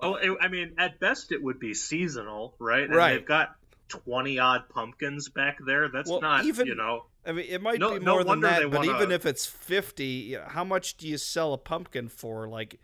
[0.00, 2.84] well, it, I mean, at best it would be seasonal, right?
[2.84, 3.14] And Right.
[3.18, 3.54] they've got
[3.88, 5.88] twenty odd pumpkins back there.
[5.88, 7.06] That's Well, not, even- you know.
[7.26, 9.44] I mean, it might No- be no more than that, but wanna- even if it's
[9.46, 12.48] fifty, how much do you sell a pumpkin for?
[12.48, 12.80] Like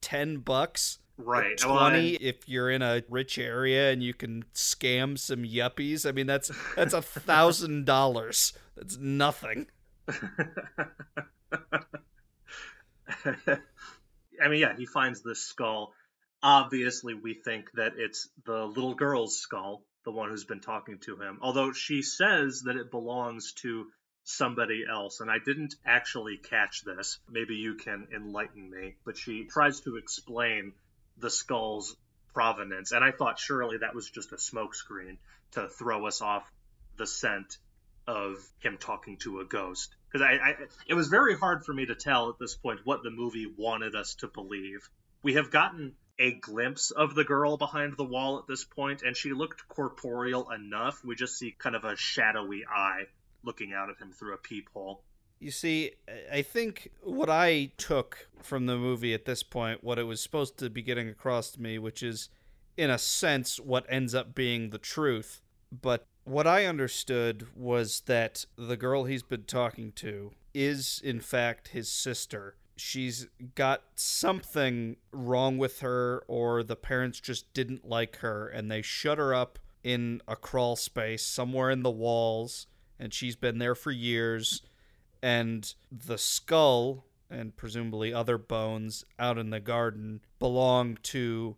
[0.00, 0.98] ten bucks?
[1.18, 1.58] Right.
[1.64, 6.06] Well, Twenty and- if you're in a rich area and you can scam some yuppies.
[6.06, 8.52] I mean, that's that's a thousand dollars.
[8.76, 9.68] That's nothing.
[13.24, 15.92] I mean, yeah, he finds this skull.
[16.42, 21.16] Obviously, we think that it's the little girl's skull, the one who's been talking to
[21.16, 21.40] him.
[21.42, 23.88] Although she says that it belongs to
[24.22, 27.18] somebody else, and I didn't actually catch this.
[27.28, 28.94] Maybe you can enlighten me.
[29.04, 30.72] But she tries to explain
[31.18, 31.96] the skull's
[32.32, 35.18] provenance, and I thought surely that was just a smokescreen
[35.52, 36.50] to throw us off
[36.96, 37.58] the scent
[38.06, 39.96] of him talking to a ghost.
[40.06, 40.54] because I, I
[40.86, 43.96] it was very hard for me to tell at this point what the movie wanted
[43.96, 44.88] us to believe.
[45.24, 49.16] We have gotten a glimpse of the girl behind the wall at this point, and
[49.16, 51.04] she looked corporeal enough.
[51.04, 53.04] We just see kind of a shadowy eye
[53.42, 55.02] looking out at him through a peephole.
[55.38, 55.92] You see,
[56.32, 60.56] I think what I took from the movie at this point, what it was supposed
[60.58, 62.30] to be getting across to me, which is,
[62.76, 65.42] in a sense, what ends up being the truth.
[65.70, 71.68] But what I understood was that the girl he's been talking to is, in fact,
[71.68, 72.56] his sister.
[72.76, 78.82] She's got something wrong with her, or the parents just didn't like her, and they
[78.82, 82.66] shut her up in a crawl space somewhere in the walls,
[82.98, 84.62] and she's been there for years
[85.22, 91.56] and the skull and presumably other bones out in the garden belong to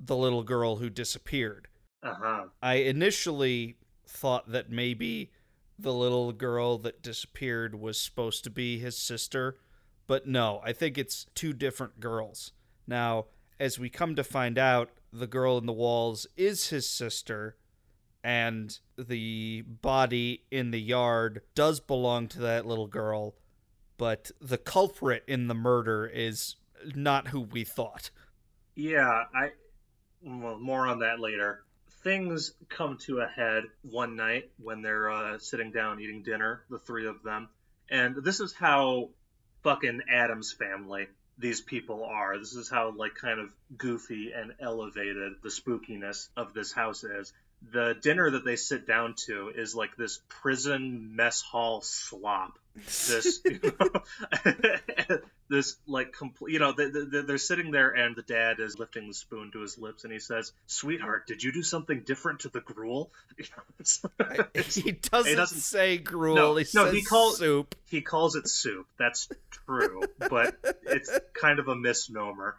[0.00, 1.68] the little girl who disappeared.
[2.02, 2.46] Uh-huh.
[2.62, 5.30] I initially thought that maybe
[5.78, 9.56] the little girl that disappeared was supposed to be his sister,
[10.06, 12.52] but no, I think it's two different girls.
[12.86, 13.26] Now,
[13.58, 17.56] as we come to find out, the girl in the walls is his sister,
[18.22, 23.36] and the body in the yard does belong to that little girl,
[23.96, 26.56] but the culprit in the murder is
[26.94, 28.10] not who we thought.
[28.74, 29.50] Yeah, I
[30.22, 31.64] well, more on that later.
[32.02, 36.78] Things come to a head one night when they're uh, sitting down eating dinner, the
[36.78, 37.48] three of them,
[37.88, 39.10] and this is how
[39.64, 42.38] fucking Addams family these people are.
[42.38, 47.32] This is how like kind of goofy and elevated the spookiness of this house is
[47.72, 52.58] the dinner that they sit down to is like this prison mess hall slop.
[52.76, 58.22] This, you know, this like complete, you know, they, they, they're sitting there and the
[58.22, 61.62] dad is lifting the spoon to his lips and he says, "Sweetheart, did you do
[61.62, 63.44] something different to the gruel?" he
[64.92, 66.34] doesn't, he doesn't say gruel.
[66.34, 67.76] No, he no, says he calls soup.
[67.88, 68.86] He calls it soup.
[68.98, 72.56] That's true, but it's kind of a misnomer.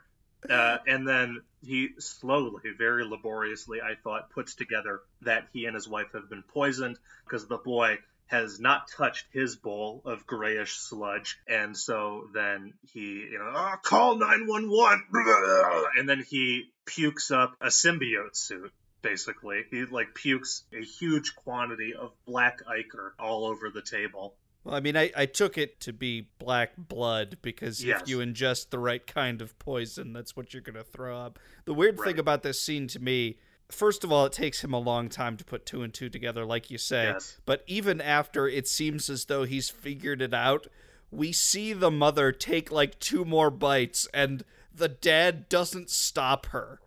[0.50, 5.88] Uh, and then he slowly, very laboriously, I thought, puts together that he and his
[5.88, 11.38] wife have been poisoned because the boy has not touched his bowl of grayish sludge.
[11.48, 15.04] And so then he, you know, oh, call 911.
[15.98, 18.72] And then he pukes up a symbiote suit.
[19.02, 24.34] Basically, he like pukes a huge quantity of black ichor all over the table.
[24.64, 28.02] Well, I mean, I, I took it to be black blood because Yes.
[28.02, 31.38] if you ingest the right kind of poison, that's what you're going to throw up.
[31.66, 33.38] The weird thing about this scene to me,
[33.70, 36.46] first of all, it takes him a long time to put two and two together,
[36.46, 37.06] like you say.
[37.06, 37.38] Yes.
[37.46, 40.68] But even after it seems as though he's figured it out,
[41.12, 46.80] we see the mother take like two more bites, and the dad doesn't stop her.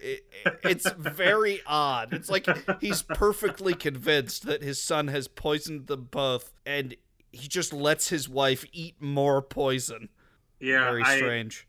[0.00, 0.24] It,
[0.62, 2.14] it's very odd.
[2.14, 2.46] It's like
[2.80, 6.94] he's perfectly convinced that his son has poisoned them both, and
[7.32, 10.08] he just lets his wife eat more poison.
[10.60, 11.67] Yeah, very I, strange.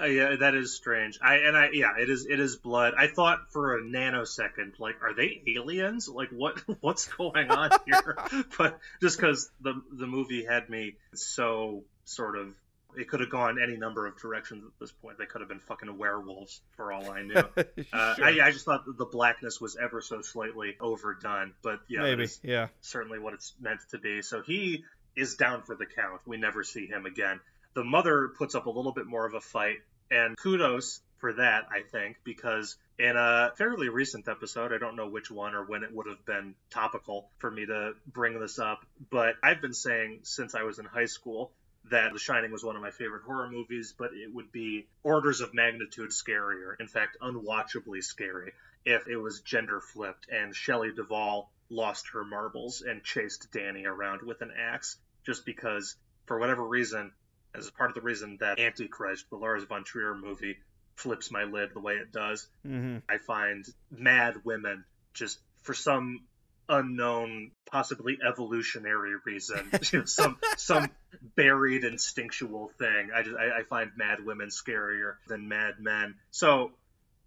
[0.00, 1.18] Uh, yeah, that is strange.
[1.22, 2.94] I and I yeah, it is it is blood.
[2.96, 6.08] I thought for a nanosecond, like, are they aliens?
[6.08, 8.16] Like, what what's going on here?
[8.58, 12.54] but just because the the movie had me so sort of,
[12.96, 15.18] it could have gone any number of directions at this point.
[15.18, 17.34] They could have been fucking werewolves for all I knew.
[17.92, 22.02] Uh, I, I just thought that the blackness was ever so slightly overdone, but yeah,
[22.02, 22.68] Maybe, yeah.
[22.82, 24.22] certainly what it's meant to be.
[24.22, 24.84] So he
[25.16, 26.20] is down for the count.
[26.24, 27.40] We never see him again.
[27.74, 29.78] The mother puts up a little bit more of a fight,
[30.10, 35.08] and kudos for that, I think, because in a fairly recent episode, I don't know
[35.08, 38.84] which one or when it would have been topical for me to bring this up,
[39.10, 41.52] but I've been saying since I was in high school
[41.90, 45.40] that The Shining was one of my favorite horror movies, but it would be orders
[45.40, 46.74] of magnitude scarier.
[46.78, 48.52] In fact, unwatchably scary
[48.84, 54.22] if it was gender flipped and Shelley Duvall lost her marbles and chased Danny around
[54.22, 55.96] with an axe just because,
[56.26, 57.12] for whatever reason,
[57.54, 60.56] as part of the reason that Antichrist, the Lars von Trier movie,
[60.94, 62.98] flips my lid the way it does, Mm-hmm.
[63.08, 64.84] I find mad women
[65.14, 66.20] just for some
[66.68, 70.90] unknown, possibly evolutionary reason, you know, some some
[71.36, 73.10] buried instinctual thing.
[73.14, 76.14] I just I, I find mad women scarier than mad men.
[76.30, 76.72] So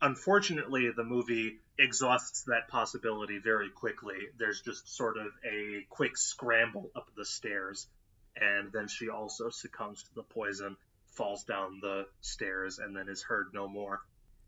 [0.01, 4.17] unfortunately, the movie exhausts that possibility very quickly.
[4.37, 7.87] There's just sort of a quick scramble up the stairs,
[8.39, 10.75] and then she also succumbs to the poison,
[11.07, 14.01] falls down the stairs, and then is heard no more.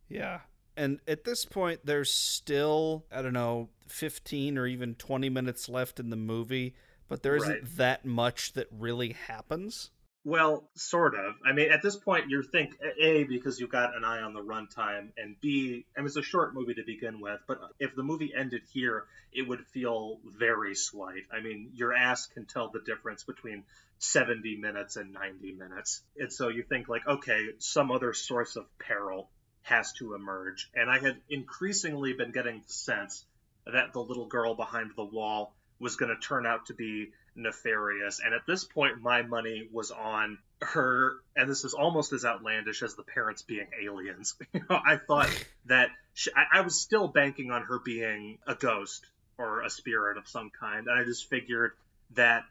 [0.09, 0.41] Yeah.
[0.77, 5.99] And at this point, there's still, I don't know, 15 or even 20 minutes left
[5.99, 6.75] in the movie,
[7.07, 7.77] but there isn't Right.
[7.77, 9.91] that much that really happens.
[10.25, 11.35] Well, sort of.
[11.45, 14.41] I mean, at this point, you think A, because you've got an eye on the
[14.41, 18.01] runtime, and B, I mean, it's a short movie to begin with, but if the
[18.01, 21.21] movie ended here, it would feel very slight.
[21.31, 23.65] I mean, your ass can tell the difference between
[23.99, 26.01] 70 minutes and 90 minutes.
[26.17, 29.29] And so you think, like, okay, some other source of peril
[29.61, 30.71] has to emerge.
[30.73, 33.23] And I had increasingly been getting the sense
[33.67, 38.21] that the little girl behind the wall was going to turn out to be nefarious.
[38.23, 42.81] And at this point, my money was on her, and this is almost as outlandish
[42.81, 44.35] as the parents being aliens.
[44.53, 45.29] you know, I thought
[45.65, 49.05] that she, I, I was still banking on her being a ghost
[49.37, 51.71] or a spirit of some kind, and I just figured
[52.11, 52.43] that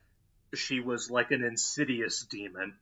[0.54, 2.74] she was like an insidious demon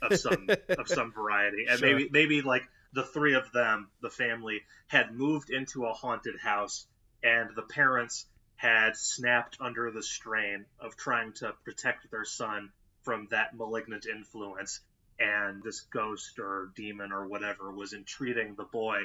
[0.00, 1.88] of some of some variety, and Sure.
[1.88, 6.86] maybe maybe like the three of them, the family, had moved into a haunted house,
[7.22, 8.26] and the parents
[8.60, 12.70] had snapped under the strain of trying to protect their son
[13.04, 14.80] from that malignant influence,
[15.18, 18.98] and this ghost or demon or whatever was entreating the boy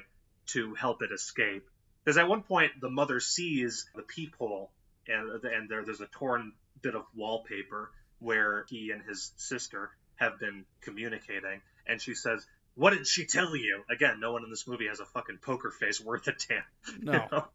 [0.47, 1.65] to help it escape.
[2.03, 4.71] Because at one point, the mother sees the peephole,
[5.07, 10.37] and, and there, there's a torn bit of wallpaper where he and his sister have
[10.37, 13.83] been communicating, and she says, What did she tell you?
[13.89, 16.63] Again, no one in this movie has a fucking poker face worth a damn.
[16.99, 17.47] you No.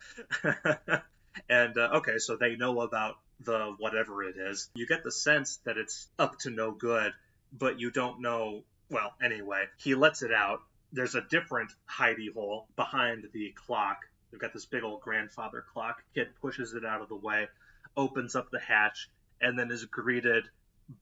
[0.87, 0.99] know?
[1.49, 4.69] and uh, okay, so they know about the whatever it is.
[4.75, 7.13] You get the sense that it's up to no good,
[7.53, 8.65] but you don't know.
[8.91, 10.61] Well, anyway, he lets it out.
[10.93, 13.99] There's a different hidey hole behind the clock.
[14.33, 16.03] We've got this big old grandfather clock.
[16.15, 17.49] Kid pushes it out of the way,
[17.97, 19.09] opens up the hatch,
[19.41, 20.45] and then is greeted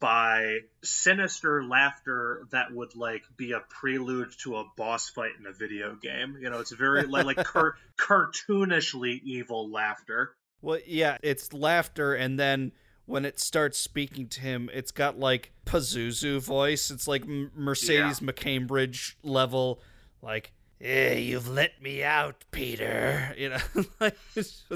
[0.00, 5.52] by sinister laughter that would like be a prelude to a boss fight in a
[5.52, 6.36] video game.
[6.40, 10.34] You know, it's very like, like car- cartoonishly evil laughter.
[10.60, 12.72] Well, yeah, it's laughter, and then
[13.06, 16.90] when it starts speaking to him, it's got like Pazuzu voice.
[16.90, 19.80] It's like Mercedes McCambridge level,
[20.20, 23.58] like, "Yeah, you've let me out, Peter." You know,
[24.00, 24.62] like, just-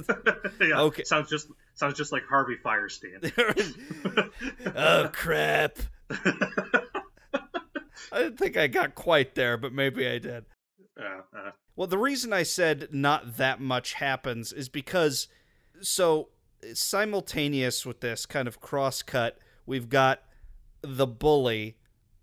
[0.61, 1.05] yeah, Okay.
[1.05, 3.33] sounds just sounds just like Harvey Fierstein.
[4.77, 5.79] oh crap!
[8.11, 10.45] I didn't think I got quite there, but maybe I did.
[11.01, 15.29] Uh, uh, Well, the reason I said not that much happens is because
[15.81, 16.29] so
[16.75, 20.23] simultaneous with this kind of cross cut, we've got
[20.83, 21.77] the bully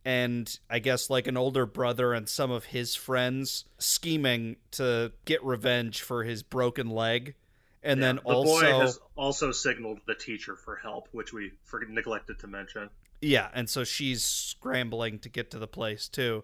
[0.06, 5.44] and I guess like an older brother and some of his friends scheming to get
[5.44, 7.36] revenge for his broken leg.
[7.82, 11.84] And then the also boy has also signaled the teacher for help, which we for-
[11.88, 12.90] neglected to mention.
[13.22, 16.44] Yeah, and so she's scrambling to get to the place too.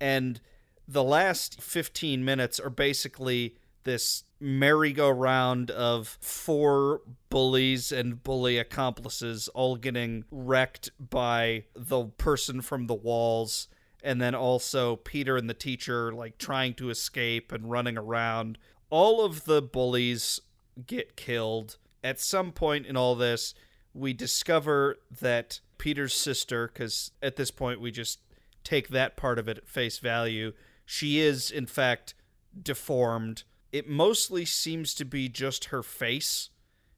[0.00, 0.40] And
[0.86, 9.76] the last 15 minutes are basically this merry-go-round of four bullies and bully accomplices all
[9.76, 13.68] getting wrecked by the person from the walls
[14.02, 18.58] and then also Peter and the teacher like trying to escape and running around.
[18.90, 20.40] All of the bullies
[20.86, 21.78] get killed.
[22.04, 23.54] At some point in all this,
[23.94, 28.20] we discover that Peter's sister, because at this point we just
[28.62, 30.52] take that part of it at face value,
[30.84, 32.14] she is in fact
[32.60, 33.44] deformed.
[33.74, 36.50] It mostly seems to be just her face.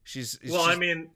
[0.03, 1.09] She's Well, she's- I mean,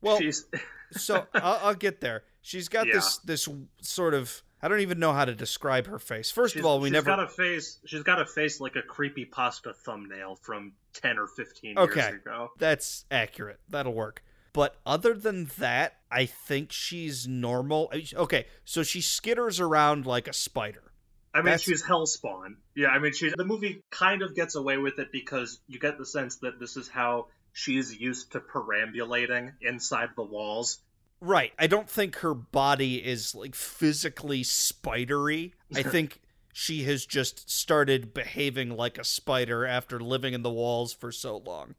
[0.00, 0.46] well, she's
[0.90, 2.24] so I'll, I'll get there.
[2.42, 3.48] She's got this this
[3.82, 6.32] sort of I don't even know how to describe her face.
[6.32, 7.78] First she's, of all, we she's never got a face.
[7.86, 12.00] She's got a face like a creepy pasta thumbnail from ten or fifteen Okay.
[12.00, 12.48] years ago.
[12.58, 13.60] That's accurate.
[13.68, 14.24] That'll work.
[14.52, 17.92] But other than that, I think she's normal.
[18.12, 20.89] Okay, so she skitters around like a spider.
[21.32, 22.56] I mean, That's- she's Hellspawn.
[22.74, 25.98] Yeah, I mean, she's the movie kind of gets away with it because you get
[25.98, 30.82] the sense that this is how she's used to perambulating inside the walls.
[31.20, 31.52] Right.
[31.58, 35.54] I don't think her body is like physically spidery.
[35.74, 36.20] I think
[36.52, 41.36] she has just started behaving like a spider after living in the walls for so
[41.36, 41.74] long.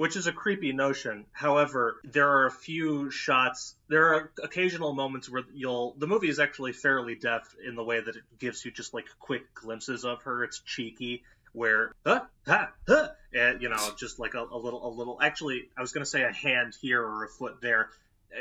[0.00, 1.26] Which is a creepy notion.
[1.30, 3.74] However, there are a few shots.
[3.88, 5.94] There are occasional moments where you'll.
[5.98, 9.04] The movie is actually fairly deft in the way that it gives you just like
[9.18, 10.42] quick glimpses of her.
[10.42, 11.22] It's cheeky,
[11.52, 15.18] where huh, ha, huh, and you know, just like a, a little, a little.
[15.20, 17.90] Actually, I was going to say a hand here or a foot there.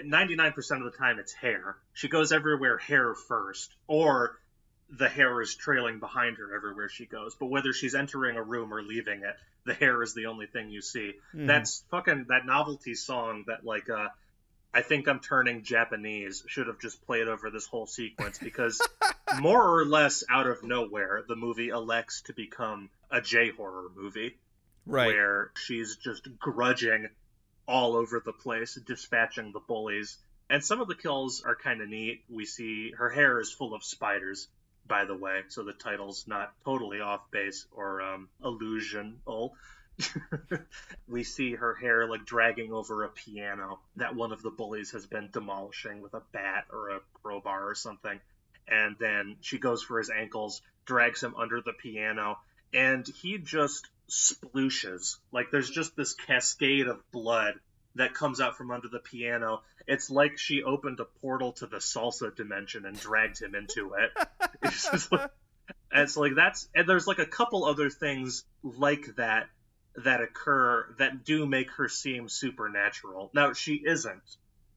[0.06, 1.76] Ninety-nine percent of the time, it's hair.
[1.92, 4.40] She goes everywhere hair first, or
[4.90, 7.36] the hair is trailing behind her everywhere she goes.
[7.36, 9.36] But whether she's entering a room or leaving it,
[9.66, 11.14] the hair is the only thing you see.
[11.34, 11.48] Mhm.
[11.48, 14.10] That's fucking that novelty song that like uh
[14.74, 18.80] I think I'm turning Japanese should have just played over this whole sequence because
[19.40, 24.38] more or less out of nowhere the movie elects to become a J horror movie
[24.86, 25.08] right.
[25.08, 27.10] where she's just grudging
[27.68, 30.18] all over the place, dispatching the bullies
[30.50, 32.24] And some of the kills are kind of neat.
[32.30, 34.48] We see her hair is full of spiders,
[34.90, 39.52] by the way, so the title's not totally off base or um, illusional.
[41.08, 45.06] we see her hair like dragging over a piano that one of the bullies has
[45.06, 48.20] been demolishing with a bat or a crowbar or something.
[48.68, 52.38] And then she goes for his ankles, drags him under the piano,
[52.74, 55.18] and he just splooshes.
[55.32, 57.56] Like there's just this cascade of blood
[57.96, 59.62] that comes out from under the piano.
[59.88, 64.12] It's like she opened a portal to the salsa dimension and dragged him into it.
[64.64, 65.32] it's, like,
[65.92, 69.48] it's like that's and there's like a couple other things like that
[69.96, 73.32] that occur that do make her seem supernatural.
[73.34, 74.22] Now she isn't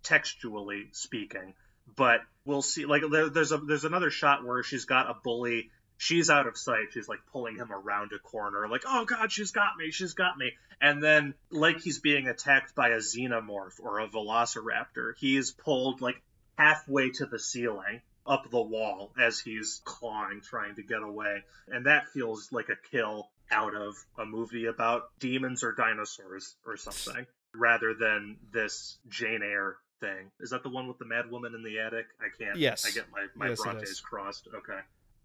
[0.03, 1.55] textually speaking,
[1.97, 2.87] but we'll see.
[2.87, 5.71] Like there, there's a there's another shot where she's got a bully.
[6.03, 6.89] She's out of sight.
[6.91, 10.37] She's like pulling him around a corner, like, oh god, she's got me, she's got
[10.37, 10.51] me.
[10.81, 16.21] And then, like he's being attacked by a xenomorph or a velociraptor, he's pulled like
[16.59, 21.45] halfway to the ceiling up the wall as he's clawing, trying to get away.
[21.69, 26.77] And that feels like a kill out of a movie about demons or dinosaurs or
[26.77, 30.33] something, rather than this Jane Eyre thing.
[30.41, 32.07] Is that the one with the mad woman in the attic?
[32.21, 32.59] I can't.
[32.59, 32.85] Yes.
[32.85, 34.49] I get my my Yes, Brontes crossed.
[34.53, 34.81] Okay.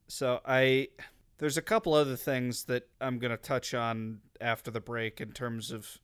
[0.08, 0.90] So I
[1.38, 5.72] there's a couple other things that I'm gonna touch on after the break in terms
[5.72, 6.00] of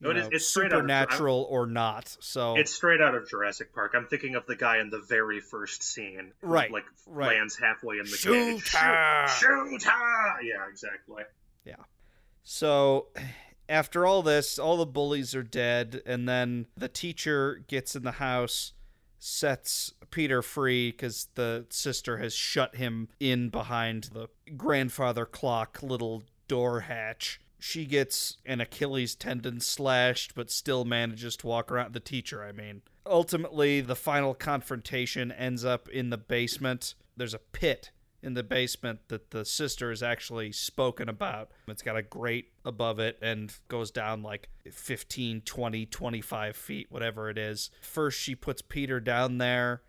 [0.00, 2.16] No, know, it's out of- supernatural or not.
[2.20, 3.92] So It's straight out of Jurassic Park.
[3.96, 7.36] I'm thinking of the guy in the very first scene, Right, Like right.
[7.36, 8.62] lands halfway in the Shoot cage.
[8.66, 10.42] Shoot, shoot her!
[10.42, 11.24] Yeah, exactly.
[11.64, 11.76] Yeah.
[12.44, 13.08] So
[13.68, 18.12] after all this, all the bullies are dead, and then the teacher gets in the
[18.12, 18.72] house,
[19.18, 26.22] sets Peter free because the sister has shut him in behind the grandfather clock little
[26.46, 27.40] door hatch.
[27.60, 31.92] She gets an Achilles tendon slashed, but still manages to walk around.
[31.92, 32.82] The teacher, I mean.
[33.04, 36.94] Ultimately, the final confrontation ends up in the basement.
[37.16, 37.90] There's a pit
[38.22, 41.50] in the basement that the sister has actually spoken about.
[41.68, 47.30] It's got a grate above it and goes down like 15, 20, 25 feet, whatever
[47.30, 47.70] it is.
[47.80, 49.82] First, she puts Peter down there,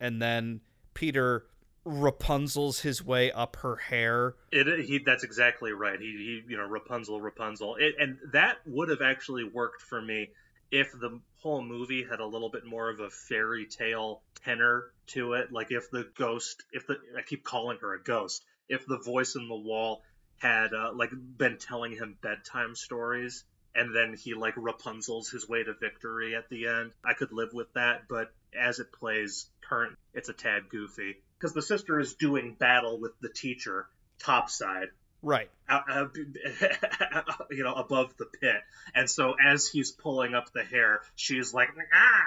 [0.00, 0.60] and then
[0.94, 1.46] Peter
[1.84, 4.36] Rapunzel's his way up her hair.
[4.52, 5.98] It, uh, he, that's exactly right.
[5.98, 10.30] He, he you know, Rapunzel, Rapunzel, it, and that would have actually worked for me
[10.72, 15.34] if the whole movie had a little bit more of a fairy tale tenor to
[15.34, 15.52] it.
[15.52, 19.36] Like if the ghost, if the, I keep calling her a ghost, if the voice
[19.36, 20.02] in the wall
[20.38, 23.44] had uh, like been telling him bedtime stories,
[23.74, 27.52] and then he like Rapunzel's his way to victory at the end, I could live
[27.52, 28.08] with that.
[28.08, 32.98] But as it plays current, it's a tad goofy because the sister is doing battle
[32.98, 34.88] with the teacher topside
[35.22, 35.48] Right.
[35.68, 36.06] out, uh,
[37.50, 38.60] you know, above the pit.
[38.94, 42.22] And so as he's pulling up the hair, she's like, ah,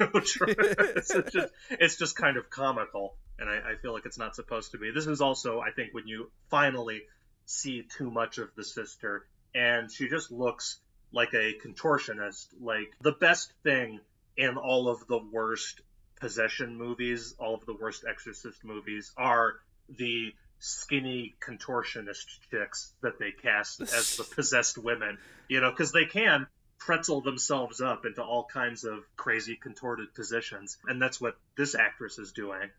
[0.00, 3.14] ah," it's just, it's just kind of comical.
[3.38, 4.90] And I, I feel like it's not supposed to be.
[4.90, 7.02] This is also, I think, when you finally
[7.46, 10.78] see too much of the sister, and she just looks
[11.12, 12.48] like a contortionist.
[12.60, 14.00] Like the best thing
[14.36, 15.80] in all of the worst
[16.20, 19.54] possession movies, all of the worst exorcist movies, are
[19.88, 26.04] the skinny contortionist chicks that they cast as the possessed women, you know, because they
[26.04, 26.46] can
[26.78, 30.78] pretzel themselves up into all kinds of crazy contorted positions.
[30.86, 32.70] And that's what this actress is doing.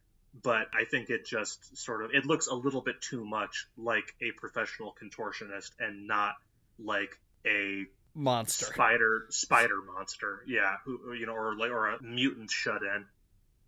[0.43, 4.13] But I think it just sort of it looks a little bit too much like
[4.21, 6.33] a professional contortionist and not
[6.77, 7.85] like a
[8.17, 8.65] Monster.
[8.65, 10.43] spider spider monster.
[10.47, 13.05] Yeah, who you know, or like or a mutant shut in.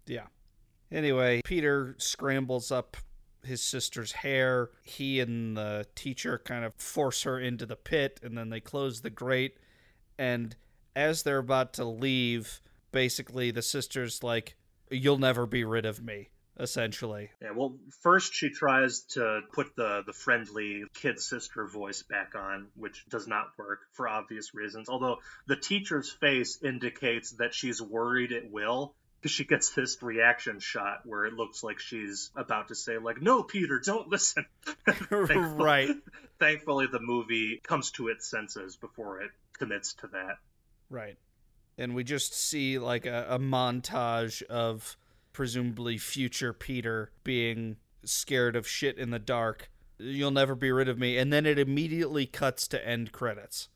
[0.07, 0.27] Yeah.
[0.91, 2.95] Anyway, Peter scrambles up
[3.47, 4.69] his sister's hair.
[4.83, 9.01] He and the teacher kind of force her into the pit, and then they close
[9.01, 9.57] the grate.
[10.17, 10.55] And
[10.95, 14.55] as they're about to leave, basically the sister's like,
[14.89, 17.29] You'll never be rid of me, essentially.
[17.41, 22.67] Yeah, well, first she tries to put the the friendly kid sister voice back on,
[22.75, 24.87] which does not work for obvious reasons.
[24.87, 30.59] Although the teacher's face indicates that she's worried it will, because she gets this reaction
[30.59, 34.45] shot where it looks like she's about to say like, "No, Peter, don't listen."
[34.85, 35.95] Thankfully- right.
[36.39, 40.35] Thankfully, the movie comes to its senses before it commits to that.
[40.89, 41.17] Right.
[41.77, 44.97] And we just see like a, a montage of
[45.33, 49.69] presumably future Peter being scared of shit in the dark.
[49.99, 51.17] You'll never be rid of me.
[51.17, 53.69] And then it immediately cuts to end credits.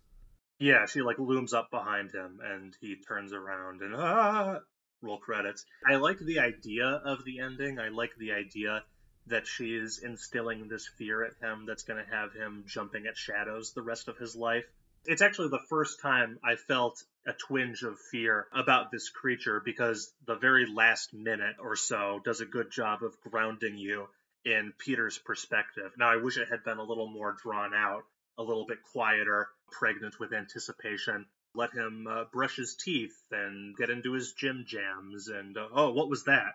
[0.60, 4.60] Yeah, she like looms up behind him and he turns around and ah
[5.02, 5.66] roll credits.
[5.88, 7.80] I like the idea of the ending.
[7.80, 8.84] I like the idea
[9.28, 13.18] that she is instilling this fear at him that's going to have him jumping at
[13.18, 14.66] shadows the rest of his life.
[15.06, 20.14] It's actually the first time I felt a twinge of fear about this creature because
[20.26, 24.08] the very last minute or so does a good job of grounding you
[24.46, 25.92] in Peter's perspective.
[25.98, 28.04] Now, I wish it had been a little more drawn out,
[28.38, 31.26] a little bit quieter, pregnant with anticipation.
[31.54, 35.28] Let him uh, brush his teeth and get into his gym jams.
[35.28, 36.54] And uh, oh, what was that?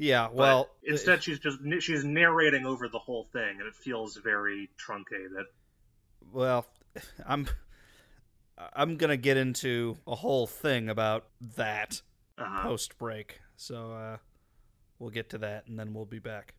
[0.00, 4.16] Yeah, well, but instead she's just she's narrating over the whole thing, and it feels
[4.16, 5.44] very truncated.
[6.32, 6.64] Well,
[7.26, 7.46] I'm
[8.74, 12.00] I'm gonna get into a whole thing about that
[12.38, 12.62] uh-huh.
[12.62, 14.16] post break, so uh,
[14.98, 16.54] we'll get to that, and then we'll be back.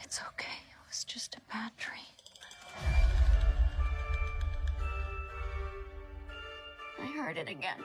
[0.00, 0.51] It's okay.
[1.12, 2.00] It was just a bad dream.
[6.98, 7.76] I heard it again.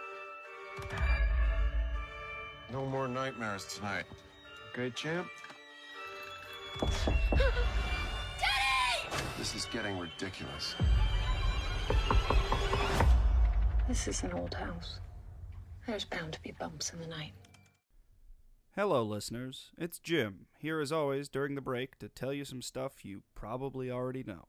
[2.72, 4.06] No more nightmares tonight.
[4.72, 5.28] Okay, champ?
[6.80, 6.90] Daddy!
[9.38, 10.76] This is getting ridiculous.
[13.90, 15.02] This is an old house.
[15.86, 17.34] There's bound to be bumps in the night.
[18.80, 19.72] Hello, listeners.
[19.76, 23.90] It's Jim, here as always during the break to tell you some stuff you probably
[23.90, 24.46] already know.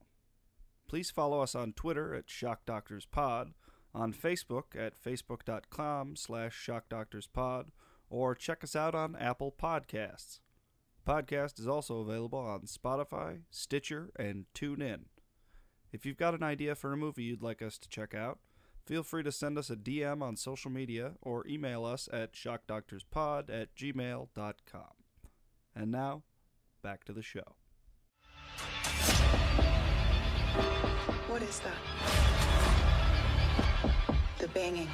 [0.87, 3.53] Please follow us on Twitter at Shock Doctors Pod,
[3.91, 7.69] on Facebook at facebook.com slash shockdoctorspod,
[8.07, 10.41] or check us out on Apple Podcasts.
[11.03, 15.05] The podcast is also available on Spotify, Stitcher, and TuneIn.
[15.91, 18.37] If you've got an idea for a movie you'd like us to check out,
[18.89, 23.47] feel free to send us a DM on social media or email us at shockdoctorspod
[23.47, 24.93] at gmail.com.
[25.75, 26.23] And now,
[26.81, 27.55] back to the show.
[31.27, 31.75] What is that?
[34.39, 34.89] The banging.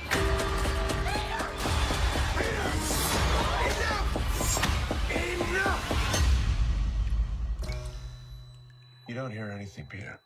[9.08, 10.20] You don't hear anything, Peter.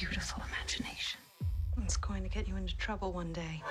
[0.00, 1.20] Beautiful imagination.
[1.82, 3.62] It's going to get you into trouble one day.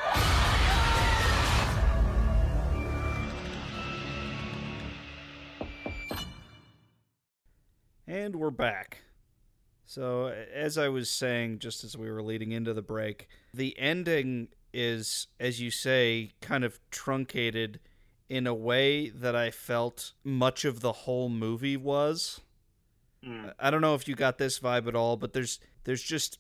[8.08, 9.00] And we're back.
[9.86, 14.50] So, as I was saying, just as we were leading into the break, the ending
[14.74, 17.80] is, as you say, kind of truncated
[18.30, 22.42] in a way that I felt much of the whole movie was.
[23.26, 23.54] Mm.
[23.60, 26.40] I don't know if you got this vibe at all, but there's there's just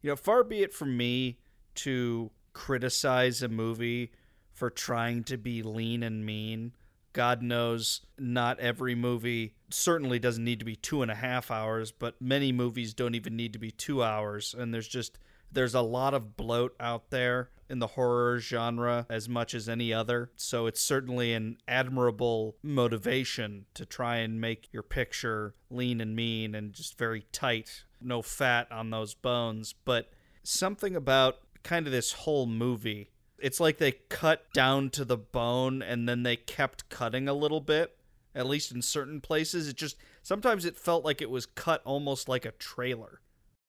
[0.00, 1.38] you know, far be it from me
[1.76, 4.12] to criticize a movie
[4.52, 6.72] for trying to be lean and mean.
[7.12, 11.90] God knows not every movie certainly doesn't need to be two and a half hours,
[11.90, 14.54] but many movies don't even need to be two hours.
[14.56, 15.18] And there's just
[15.52, 19.92] there's a lot of bloat out there in the horror genre as much as any
[19.92, 20.30] other.
[20.36, 26.54] So it's certainly an admirable motivation to try and make your picture lean and mean
[26.54, 29.74] and just very tight, no fat on those bones.
[29.84, 30.10] But
[30.42, 35.82] something about kind of this whole movie, it's like they cut down to the bone
[35.82, 37.94] and then they kept cutting a little bit.
[38.34, 42.28] At least in certain places, it just sometimes it felt like it was cut almost
[42.28, 43.20] like a trailer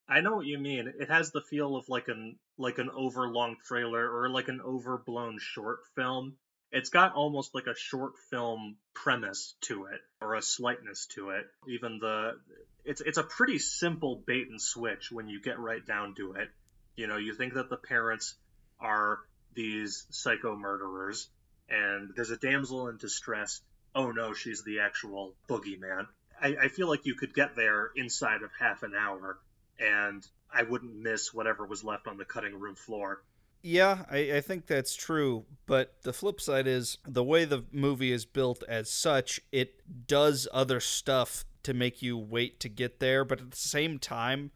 [0.09, 0.91] I know what you mean.
[0.99, 5.37] It has the feel of like an like an overlong trailer or like an overblown
[5.39, 6.35] short film.
[6.71, 11.45] It's got almost like a short film premise to it or a slightness to it.
[11.67, 12.39] Even the
[12.83, 16.49] it's it's a pretty simple bait and switch when you get right down to it.
[16.95, 18.35] You know, you think that the parents
[18.79, 19.19] are
[19.53, 21.29] these psycho murderers
[21.69, 23.61] and there's a damsel in distress.
[23.93, 26.07] Oh no, she's the actual boogeyman.
[26.41, 29.37] I, I feel like you could get there inside of half an hour
[29.79, 33.23] and I wouldn't miss whatever was left on the cutting room floor.
[33.61, 35.45] Yeah, I, I, think that's true.
[35.65, 40.47] But the flip side is the way the movie is built as such, it does
[40.53, 43.25] other stuff to make you wait to get there.
[43.25, 44.51] But at the same time,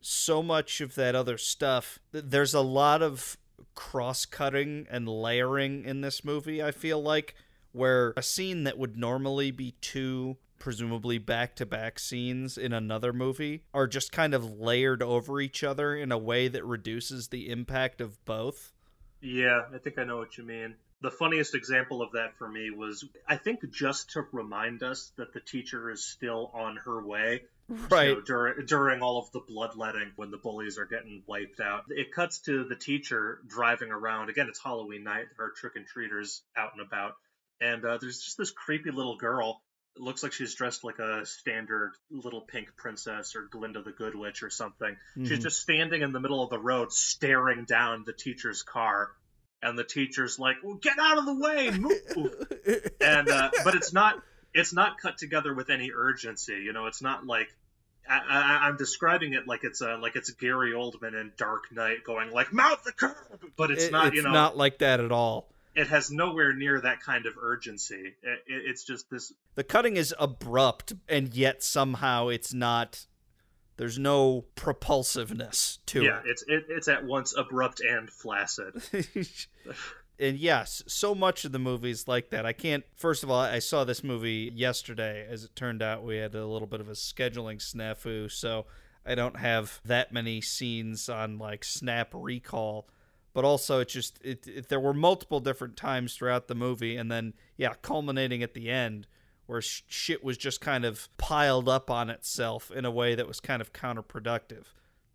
[0.00, 3.36] so much of that other stuff, there's a lot of
[3.74, 7.34] cross cutting and layering in this movie, I feel like,
[7.72, 13.12] where a scene that would normally be too presumably back to back scenes in another
[13.12, 17.50] movie are just kind of layered over each other in a way that reduces the
[17.50, 18.72] impact of both.
[19.20, 20.74] Yeah, I think I know what you mean.
[21.02, 25.32] The funniest example of that for me was I think just to remind us that
[25.32, 27.42] the teacher is still on her way.
[27.68, 28.14] Right.
[28.14, 31.84] So during during all of the bloodletting when the bullies are getting wiped out.
[31.90, 34.30] It cuts to the teacher driving around.
[34.30, 35.26] Again, it's Halloween night.
[35.36, 37.16] There are trick and treaters out and about.
[37.60, 39.62] And uh, there's just this creepy little girl
[39.96, 44.14] it looks like she's dressed like a standard little pink princess or Glinda the Good
[44.14, 44.90] Witch or something.
[45.16, 45.24] Mm-hmm.
[45.24, 49.10] She's just standing in the middle of the road staring down the teacher's car.
[49.62, 53.92] and the teacher's like, "Well, get out of the way, move!" and uh, but it's
[53.92, 54.22] not
[54.54, 56.60] it's not cut together with any urgency.
[56.64, 57.48] You know, it's not like
[58.08, 62.04] I, I, I'm describing it like it's a like it's Gary Oldman in Dark Knight
[62.04, 63.16] going like mount the curb,
[63.56, 64.08] but it's It- not.
[64.08, 65.48] it's you know, not like that at all.
[65.76, 68.14] It has nowhere near that kind of urgency.
[68.22, 69.32] It, it, it's just this.
[69.54, 73.06] The cutting is abrupt, and yet somehow it's not.
[73.76, 76.22] There's no propulsiveness to Yeah, it.
[76.24, 78.82] Yeah, it's it, it's at once abrupt and flaccid.
[80.18, 82.46] and yes, so much of the movie's like that.
[82.46, 82.84] I can't.
[82.96, 85.26] First of all, I saw this movie yesterday.
[85.28, 88.64] As it turned out, we had a little bit of a scheduling snafu, so
[89.04, 92.88] I don't have that many scenes on like Snap Recall.
[93.36, 97.12] But also, it just it, it there were multiple different times throughout the movie, and
[97.12, 99.06] then yeah, culminating at the end
[99.44, 103.28] where sh- shit was just kind of piled up on itself in a way that
[103.28, 104.64] was kind of counterproductive.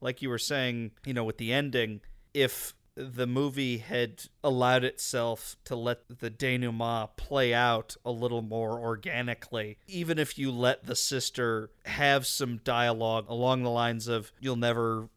[0.01, 2.01] Like you were saying, you know, with the ending,
[2.31, 8.79] if the movie had allowed itself to let the denouement play out a little more
[8.79, 14.55] organically, even if you let the sister have some dialogue along the lines of, you'll
[14.55, 15.09] never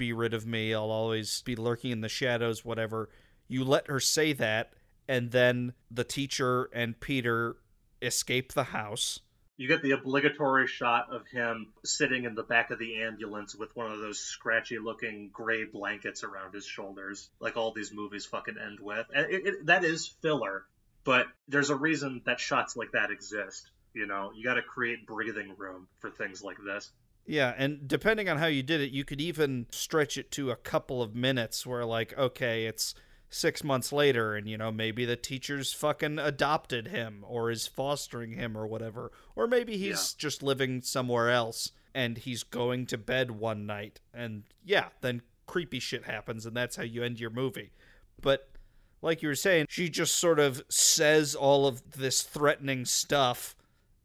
[0.00, 3.10] be rid of me, I'll always be lurking in the shadows, whatever,
[3.48, 4.72] you let her say that,
[5.06, 7.56] and then the teacher and Peter
[8.00, 9.20] escape the house.
[9.58, 13.76] You get the obligatory shot of him sitting in the back of the ambulance with
[13.76, 18.56] one of those scratchy looking gray blankets around his shoulders, like all these movies fucking
[18.56, 19.06] end with.
[19.14, 20.64] And it, it, that is filler,
[21.04, 23.70] but there's a reason that shots like that exist.
[23.92, 26.90] You know, you got to create breathing room for things like this.
[27.26, 30.56] Yeah, and depending on how you did it, you could even stretch it to a
[30.56, 32.94] couple of minutes where, like, okay, it's
[33.28, 38.32] six months later, and, you know, maybe the teacher's fucking adopted him or is fostering
[38.32, 39.12] him or whatever.
[39.36, 44.00] Or maybe he's just living somewhere else and he's going to bed one night.
[44.12, 47.70] And, yeah, then creepy shit happens, and that's how you end your movie.
[48.20, 48.48] But,
[49.02, 53.54] like you were saying, she just sort of says all of this threatening stuff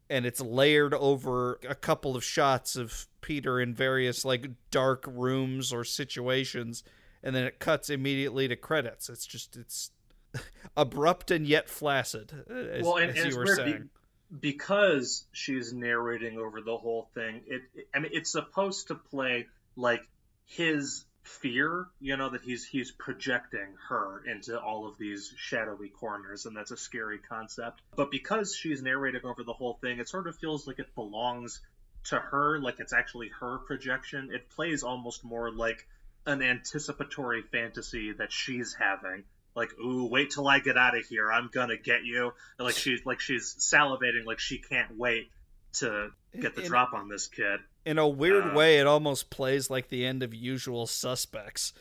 [0.08, 5.72] and it's layered over a couple of shots of Peter in various like dark rooms
[5.72, 6.84] or situations
[7.26, 9.08] and then it cuts immediately to credits.
[9.08, 9.90] It's just it's
[10.76, 13.90] abrupt and yet flaccid as, well, and, as and you were weird be- saying.
[14.38, 17.40] because she's narrating over the whole thing.
[17.48, 20.02] It, it, I mean, it's supposed to play like
[20.44, 26.46] his fear, you know, that he's he's projecting her into all of these shadowy corners,
[26.46, 27.82] and that's a scary concept.
[27.96, 31.60] But because she's narrating over the whole thing, it sort of feels like it belongs
[32.04, 34.30] to her, like it's actually her projection.
[34.32, 35.86] It plays almost more like
[36.26, 39.24] an anticipatory fantasy that she's having.
[39.54, 41.32] Like, ooh, wait till I get out of here.
[41.32, 42.32] I'm gonna get you.
[42.58, 45.30] Like she's like she's salivating, like she can't wait
[45.74, 47.60] to get the In- drop on this kid.
[47.84, 51.72] In a weird uh, way, it almost plays like the end of Usual Suspects.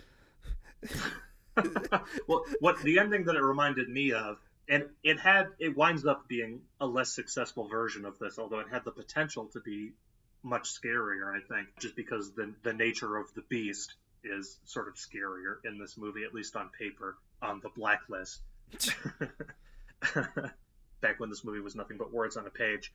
[2.27, 4.37] well, what the ending that it reminded me of,
[4.67, 8.67] and it had it winds up being a less successful version of this, although it
[8.71, 9.91] had the potential to be
[10.43, 11.35] much scarier.
[11.35, 15.77] I think just because the the nature of the beast is sort of scarier in
[15.79, 18.41] this movie, at least on paper, on the blacklist.
[21.01, 22.93] Back when this movie was nothing but words on a page,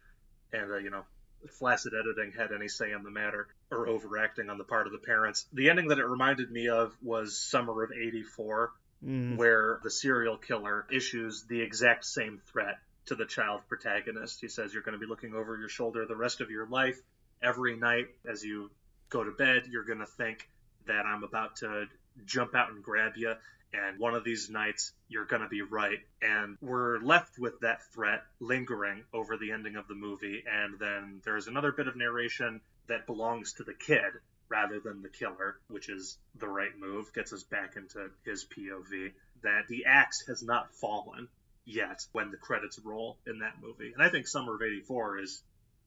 [0.52, 1.04] and uh, you know,
[1.49, 4.99] flaccid editing had any say in the matter or overacting on the part of the
[4.99, 5.47] parents.
[5.53, 8.72] The ending that it reminded me of was Summer of '84,
[9.03, 9.38] Mm.
[9.38, 14.43] where the serial killer issues the exact same threat to the child protagonist.
[14.43, 17.01] He says, You're going to be looking over your shoulder the rest of your life.
[17.43, 18.70] Every night as you
[19.09, 20.51] go to bed, you're going to think
[20.86, 21.86] that I'm about to
[22.27, 23.35] jump out and grab you.
[23.73, 25.99] And one of these nights, you're going to be right.
[26.21, 30.43] And we're left with that threat lingering over the ending of the movie.
[30.51, 34.12] And then there's another bit of narration that belongs to the kid
[34.49, 39.12] rather than the killer, which is the right move, gets us back into his POV.
[39.43, 41.29] That the axe has not fallen
[41.64, 43.93] yet when the credits roll in that movie.
[43.95, 45.43] And I think Summer of 84 is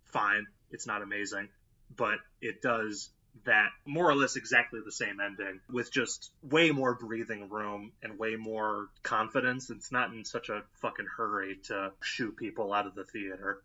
[0.06, 0.46] fine.
[0.72, 1.50] It's not amazing,
[1.96, 3.10] but it does
[3.46, 8.18] that more or less exactly the same ending with just way more breathing room and
[8.18, 9.70] way more confidence.
[9.70, 13.62] It's not in such a fucking hurry to shoo people out of the theater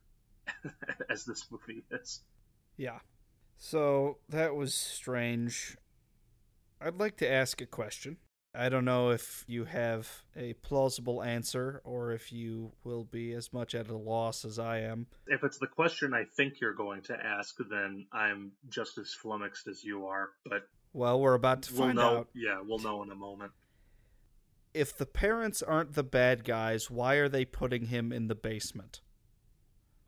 [1.10, 2.20] as this movie is.
[2.76, 2.98] Yeah.
[3.58, 5.76] So that was strange.
[6.80, 8.16] I'd like to ask a question.
[8.54, 13.52] I don't know if you have a plausible answer or if you will be as
[13.52, 15.06] much at a loss as I am.
[15.26, 19.68] If it's the question I think you're going to ask, then I'm just as flummoxed
[19.68, 20.30] as you are.
[20.46, 22.18] But Well, we're about to we'll find know.
[22.18, 22.28] out.
[22.34, 23.52] Yeah, we'll know in a moment.
[24.74, 29.00] If the parents aren't the bad guys, why are they putting him in the basement?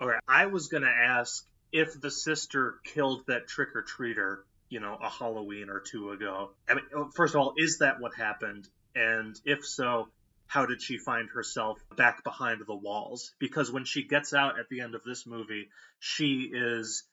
[0.01, 4.39] All right, I was gonna ask if the sister killed that trick or treater,
[4.71, 6.53] you know, a Halloween or two ago.
[6.69, 8.69] I mean, oh, first of all, is that what happened?
[8.95, 10.09] And if so,
[10.47, 13.35] how did she find herself back behind the walls?
[13.39, 15.69] Because when she gets out at the end of this movie,
[15.99, 17.05] she is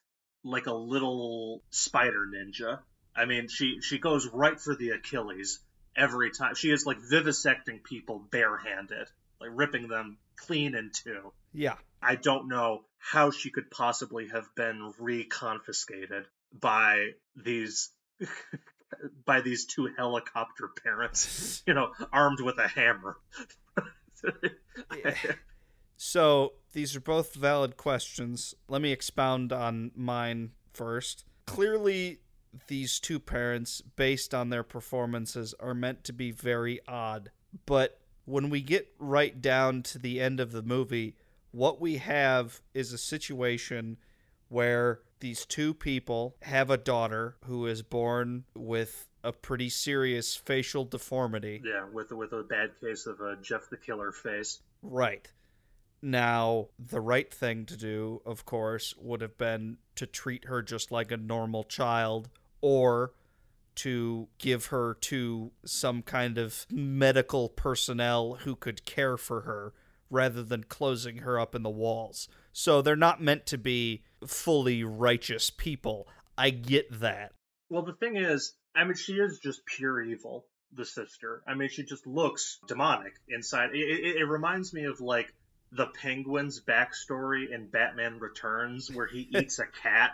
[0.44, 2.80] like a little spider ninja.
[3.16, 5.60] I mean, she she goes right for the Achilles
[5.96, 6.54] every time.
[6.56, 9.08] She is like vivisecting people barehanded,
[9.42, 11.34] like ripping them clean in two.
[11.54, 11.76] Yeah.
[12.02, 17.92] I don't know how she could possibly have been reconfiscated by these
[19.26, 23.18] by these two helicopter parents, you know, armed with a hammer.
[25.98, 28.56] so these are both valid questions.
[28.68, 31.26] Let me expound on mine first.
[31.46, 32.20] Clearly,
[32.68, 37.32] these two parents, based on their performances, are meant to be very odd.
[37.66, 41.16] But when we get right down to the end of the movie,
[41.52, 43.98] what we have is a situation
[44.50, 50.86] where these two people have a daughter who is born with a pretty serious facial
[50.86, 51.62] deformity.
[51.64, 54.60] Yeah, with with a bad case of a Jeff the Killer face.
[54.82, 55.28] Right.
[56.02, 60.92] Now, the right thing to do, of course, would have been to treat her just
[60.92, 62.30] like a normal child
[62.62, 63.14] or
[63.76, 69.74] to give her to some kind of medical personnel who could care for her
[70.10, 72.28] rather than closing her up in the walls.
[72.54, 76.08] So they're not meant to be fully righteous people.
[76.38, 77.34] I get that.
[77.70, 81.42] Well, the thing is, I mean, she is just pure evil, the sister.
[81.48, 83.72] I mean, she just looks demonic inside.
[83.74, 85.34] It, it, it reminds me of like
[85.72, 90.12] the penguin's backstory in Batman Returns, where he eats a cat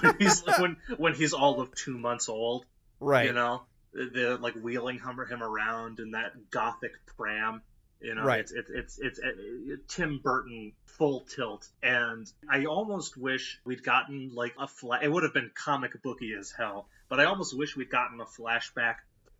[0.00, 2.64] when he's when when he's all of two months old.
[3.00, 3.26] Right.
[3.26, 7.62] You know, they're like wheeling him, him around in that gothic pram.
[8.00, 8.40] You know, Right.
[8.40, 14.34] it's, it's it's it's it's Tim Burton full tilt, and I almost wish we'd gotten
[14.34, 15.02] like a flash.
[15.02, 18.26] It would have been comic booky as hell, but I almost wish we'd gotten a
[18.26, 18.96] flashback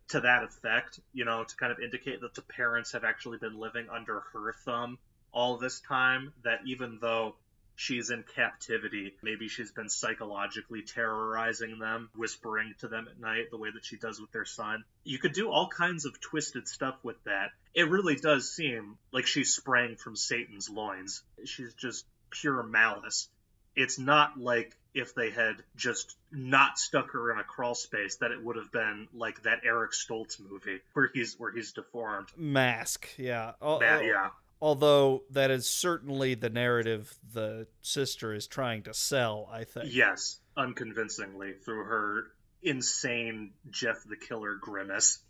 [0.09, 0.99] to that effect.
[1.13, 4.53] You know, to kind of indicate that the parents have actually been living under her
[4.65, 4.97] thumb
[5.31, 6.33] all this time.
[6.43, 7.35] That even though
[7.77, 9.13] she's in captivity.
[9.21, 13.95] Maybe she's been psychologically terrorizing them, whispering to them at night the way that she
[13.97, 14.83] does with their son.
[15.05, 17.51] You could do all kinds of twisted stuff with that.
[17.73, 21.21] It really does seem like she sprang from Satan's loins.
[21.45, 23.29] She's just pure malice.
[23.75, 28.31] It's not like if they had just not stuck her in a crawl space that
[28.31, 32.29] it would have been like that Eric Stoltz movie where he's where he's deformed.
[32.35, 33.51] Mask, yeah.
[33.61, 34.29] Oh, that- al- yeah.
[34.59, 39.93] Although that is certainly the narrative the sister is trying to sell, I think.
[39.93, 42.23] Yes, unconvincingly through her
[42.63, 45.19] insane Jeff the Killer grimace.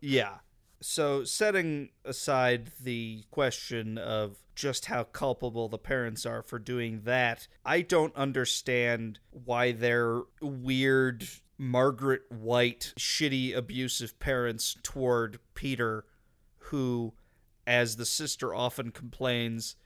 [0.00, 0.36] Yeah.
[0.80, 7.48] So, setting aside the question of just how culpable the parents are for doing that,
[7.66, 11.28] I don't understand why their weird
[11.58, 16.04] Margaret White, shitty, abusive parents toward Peter,
[16.58, 17.12] who,
[17.68, 19.76] as the sister often complains,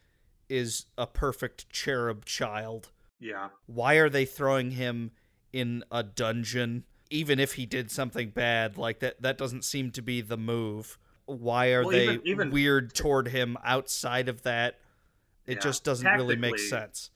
[0.49, 2.93] is a perfect cherub child.
[3.19, 3.49] Yeah.
[3.67, 5.11] Why are they throwing him
[5.53, 6.85] in a dungeon?
[7.11, 10.97] Even if he did something bad, like that, that doesn't seem to be the move.
[11.27, 14.79] Why are Well, they even- even- weird toward him outside of that?
[15.45, 15.61] It Yeah.
[15.61, 17.11] just doesn't really make sense.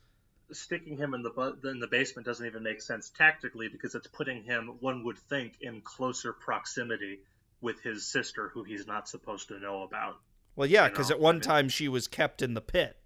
[0.51, 4.07] Sticking him in the bu- in the basement doesn't even make sense tactically because it's
[4.09, 7.21] putting him, one would think, in closer proximity
[7.61, 10.21] with his sister, who he's not supposed to know about.
[10.57, 12.97] Well, yeah, because at one I mean- time she was kept in the pit,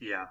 [0.00, 0.28] Yeah.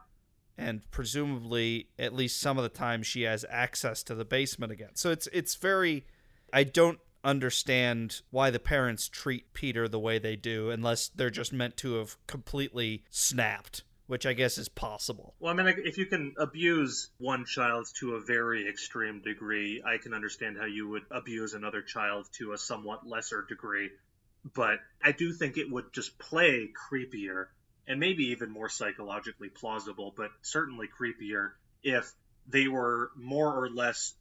[0.58, 4.96] and presumably, at least some of the time, she has access to the basement again.
[4.96, 6.06] So it's it's very.
[6.52, 11.52] I don't understand why the parents treat Peter the way they do, unless they're just
[11.54, 15.36] meant to have completely snapped, which I guess is possible.
[15.40, 19.98] Well, I mean, if you can abuse one child to a very extreme degree, I
[19.98, 23.92] can understand how you would abuse another child to a somewhat lesser degree.
[24.54, 27.48] But I do think it would just play creepier
[27.88, 31.52] and maybe even more psychologically plausible, but certainly creepier
[31.84, 32.12] if
[32.48, 34.14] they were more or less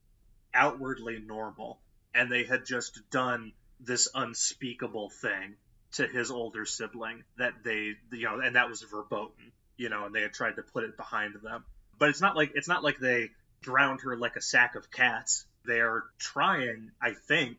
[0.54, 1.80] outwardly normal
[2.14, 5.56] and they had just done this unspeakable thing
[5.92, 10.14] to his older sibling that they you know and that was verboten you know and
[10.14, 11.64] they had tried to put it behind them.
[11.98, 15.44] But it's not like it's not like they drowned her like a sack of cats.
[15.66, 17.58] They are trying i think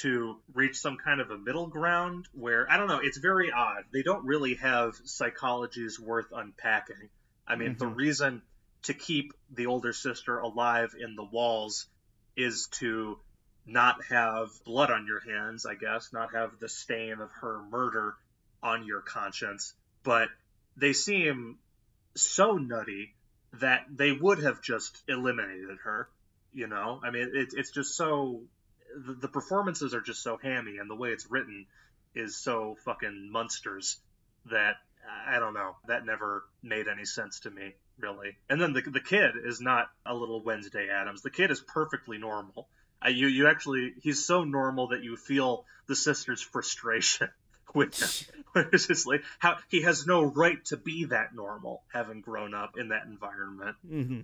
[0.00, 3.82] to reach some kind of a middle ground where i don't know it's very odd
[3.92, 7.08] they don't really have psychologies worth unpacking
[7.46, 7.96] i mean the Mhm.
[7.96, 8.42] reason
[8.82, 11.86] to keep the older sister alive in the walls
[12.36, 13.18] is to
[13.64, 18.14] not have blood on your hands, I guess, not have the stain of her murder
[18.62, 19.74] on your conscience.
[20.04, 20.28] But
[20.76, 21.58] they seem
[22.14, 23.16] so nutty
[23.54, 26.08] that they would have just eliminated her.
[26.52, 28.42] You know, I mean, it, it's just so
[28.96, 31.66] the, the performances are just so hammy, and the way it's written
[32.14, 33.98] is so fucking monsters
[34.50, 34.76] that
[35.28, 35.76] I don't know.
[35.86, 38.36] That never made any sense to me, really.
[38.48, 41.22] And then the the kid is not a little Wednesday Addams.
[41.22, 42.68] The kid is perfectly normal.
[43.04, 47.28] Uh, you you actually he's so normal that you feel the sister's frustration
[47.74, 48.44] with him.
[48.72, 52.78] it's just like how he has no right to be that normal, having grown up
[52.78, 53.76] in that environment.
[53.88, 54.20] Mm-hmm.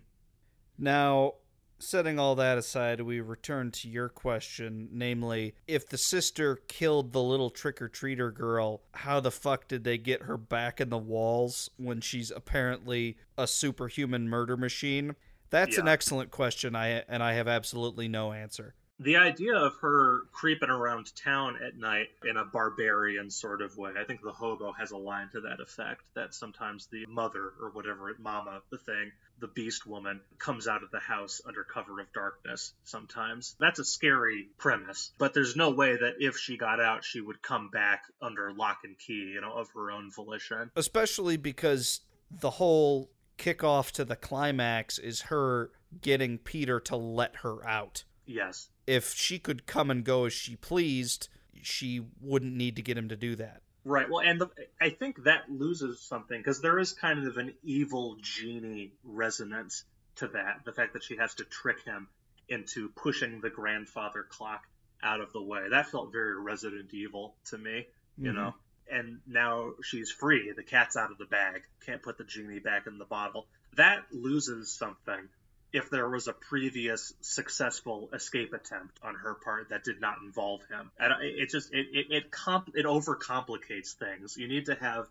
[0.79, 1.35] Now,
[1.83, 7.22] setting all that aside, we return to your question, namely, if the sister killed the
[7.22, 10.99] little trick or treater girl, how the fuck did they get her back in the
[10.99, 15.16] walls when she's apparently a superhuman murder machine?
[15.51, 18.74] That's an excellent question, I and I have absolutely no answer.
[19.01, 23.91] The idea of her creeping around town at night in a barbarian sort of way,
[23.99, 27.70] I think the hobo has a line to that effect that sometimes the mother or
[27.72, 29.11] whatever, mama, the thing,
[29.43, 33.55] the beast woman, comes out of the house under cover of darkness sometimes.
[33.61, 37.43] That's a scary premise, but there's no way that if she got out, she would
[37.43, 40.70] come back under lock and key, you know, of her own volition.
[40.76, 45.70] Especially because the whole kickoff to the climax is her
[46.01, 48.05] getting Peter to let her out.
[48.24, 48.68] Yes.
[48.86, 51.28] If she could come and go as she pleased,
[51.61, 53.62] she wouldn't need to get him to do that.
[53.85, 54.09] Right.
[54.09, 58.16] Well, and the, I think that loses something because there is kind of an evil
[58.20, 59.85] genie resonance
[60.16, 60.64] to that.
[60.64, 62.09] The fact that she has to trick him
[62.49, 64.62] into pushing the grandfather clock
[65.03, 65.68] out of the way.
[65.70, 68.35] That felt very Resident Evil to me, you Mhm.
[68.35, 68.55] know?
[68.91, 70.53] And now she's free.
[70.53, 71.62] The cat's out of the bag.
[71.85, 73.49] Can't put the genie back in the bottle.
[73.74, 75.28] That loses something
[75.73, 80.61] if there was a previous successful escape attempt on her part that did not involve
[80.70, 80.91] him.
[80.99, 84.37] And it just it it it, comp- it overcomplicates things.
[84.37, 85.07] You need to have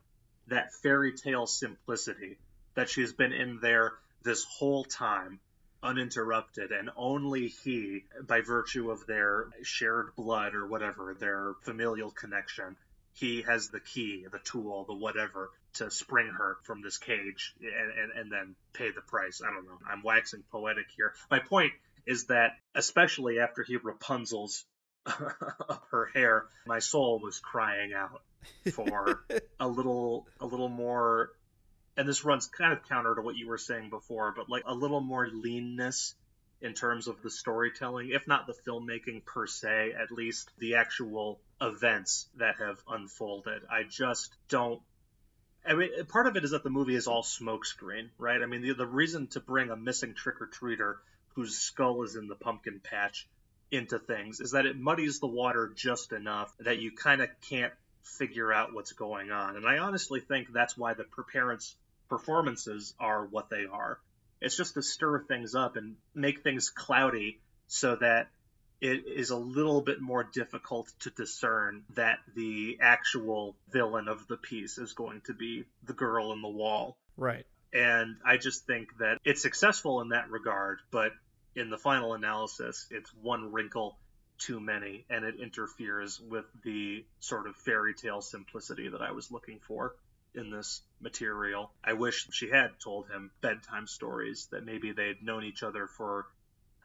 [0.47, 2.37] that fairy tale simplicity
[2.75, 3.93] that she's been in there
[4.23, 5.39] this whole time
[5.83, 12.75] uninterrupted and only he by virtue of their shared blood or whatever their familial connection
[13.13, 17.99] he has the key the tool the whatever to spring her from this cage and,
[17.99, 19.41] and, and then pay the price.
[19.45, 19.77] I don't know.
[19.89, 21.13] I'm waxing poetic here.
[21.29, 21.73] My point
[22.05, 24.65] is that especially after he rapunzel's
[25.05, 28.21] her hair my soul was crying out
[28.71, 29.23] for
[29.59, 31.31] a little a little more
[31.97, 34.75] and this runs kind of counter to what you were saying before but like a
[34.75, 36.13] little more leanness
[36.61, 41.39] in terms of the storytelling if not the filmmaking per se at least the actual
[41.61, 43.61] events that have unfolded.
[43.69, 44.81] I just don't
[45.65, 48.41] I mean, part of it is that the movie is all smokescreen, right?
[48.41, 50.95] I mean, the, the reason to bring a missing trick or treater
[51.35, 53.27] whose skull is in the pumpkin patch
[53.69, 57.73] into things is that it muddies the water just enough that you kind of can't
[58.03, 59.55] figure out what's going on.
[59.55, 61.75] And I honestly think that's why the parents'
[62.09, 63.99] performances are what they are.
[64.41, 68.29] It's just to stir things up and make things cloudy so that
[68.81, 74.37] it is a little bit more difficult to discern that the actual villain of the
[74.37, 76.97] piece is going to be the girl in the wall.
[77.15, 77.45] Right.
[77.71, 81.11] And I just think that it's successful in that regard, but
[81.55, 83.97] in the final analysis, it's one wrinkle
[84.39, 89.31] too many, and it interferes with the sort of fairy tale simplicity that I was
[89.31, 89.95] looking for
[90.33, 91.71] in this material.
[91.83, 96.25] I wish she had told him bedtime stories, that maybe they'd known each other for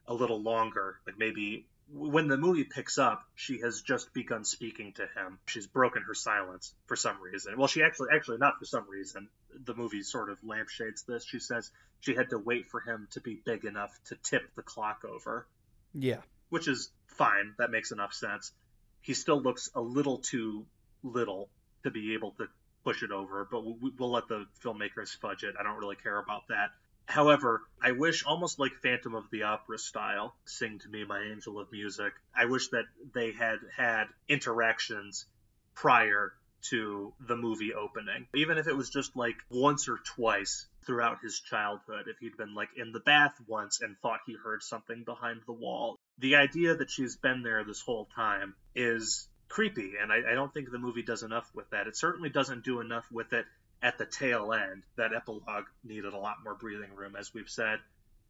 [0.07, 0.99] a little longer.
[1.07, 5.39] Like maybe when the movie picks up, she has just begun speaking to him.
[5.47, 7.57] She's broken her silence for some reason.
[7.57, 9.29] Well, she actually, actually not for some reason.
[9.65, 11.25] The movie sort of lampshades this.
[11.25, 11.71] She says
[12.01, 15.47] she had to wait for him to be big enough to tip the clock over,
[15.95, 16.21] Yeah.
[16.49, 17.55] which is fine.
[17.59, 18.53] That makes enough sense.
[19.01, 20.67] He still looks a little too
[21.05, 21.49] little
[21.85, 22.49] to be able to
[22.83, 25.55] push it over, but we- we'll let the filmmakers fudge it.
[25.59, 26.73] I don't really care about that.
[27.07, 31.59] However, I wish, almost like Phantom of the Opera style, Sing to Me, My Angel
[31.59, 35.27] of Music, I wish that they had had interactions
[35.75, 38.27] prior to the movie opening.
[38.35, 42.55] Even if it was just like once or twice throughout his childhood, if he'd been
[42.55, 45.99] like in the bath once and thought he heard something behind the wall.
[46.19, 50.53] The idea that she's been there this whole time is creepy, and I, I don't
[50.53, 51.87] think the movie does enough with that.
[51.87, 53.47] It certainly doesn't do enough with it
[53.83, 54.83] at the tail end.
[54.97, 57.79] That epilogue needed a lot more breathing room, as we've said.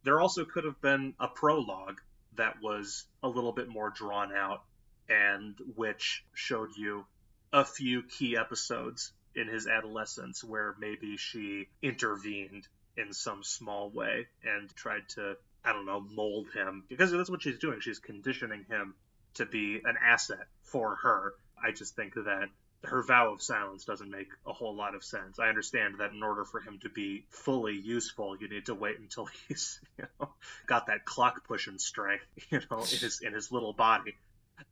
[0.03, 1.99] There also could have been a prologue
[2.35, 4.63] that was a little bit more drawn out
[5.09, 7.05] and which showed you
[7.51, 12.67] a few key episodes in his adolescence where maybe she intervened
[12.97, 16.83] in some small way and tried to, I don't know, mold him.
[16.89, 17.79] Because that's what she's doing.
[17.79, 18.95] She's conditioning him
[19.35, 21.33] to be an asset for her.
[21.63, 22.49] I just think that
[22.83, 25.39] her vow of silence doesn't make a whole lot of sense.
[25.39, 28.99] I understand that in order for him to be fully useful, you need to wait
[28.99, 30.29] until he's, you know,
[30.67, 34.15] got that clock pushing strength, you know, in his in his little body.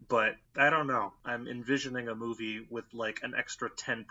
[0.07, 1.13] But I don't know.
[1.23, 4.05] I'm envisioning a movie with like an extra 10%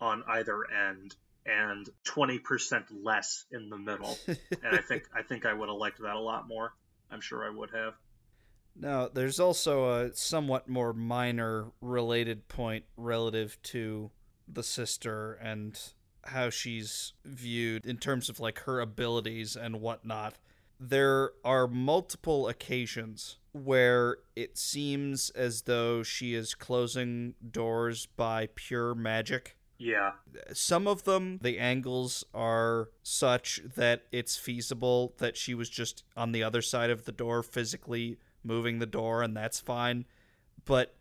[0.00, 1.16] on either end
[1.46, 4.16] and 20% less in the middle.
[4.26, 4.38] and
[4.72, 6.72] I think I think I would have liked that a lot more.
[7.10, 7.94] I'm sure I would have.
[8.76, 14.10] Now, there's also a somewhat more minor related point relative to
[14.48, 15.78] the sister and
[16.24, 20.36] how she's viewed in terms of like her abilities and whatnot.
[20.78, 28.94] There are multiple occasions where it seems as though she is closing doors by pure
[28.94, 29.56] magic.
[29.78, 30.12] Yeah.
[30.52, 36.32] Some of them, the angles are such that it's feasible that she was just on
[36.32, 40.06] the other side of the door physically moving the door, and that's fine.
[40.64, 40.94] But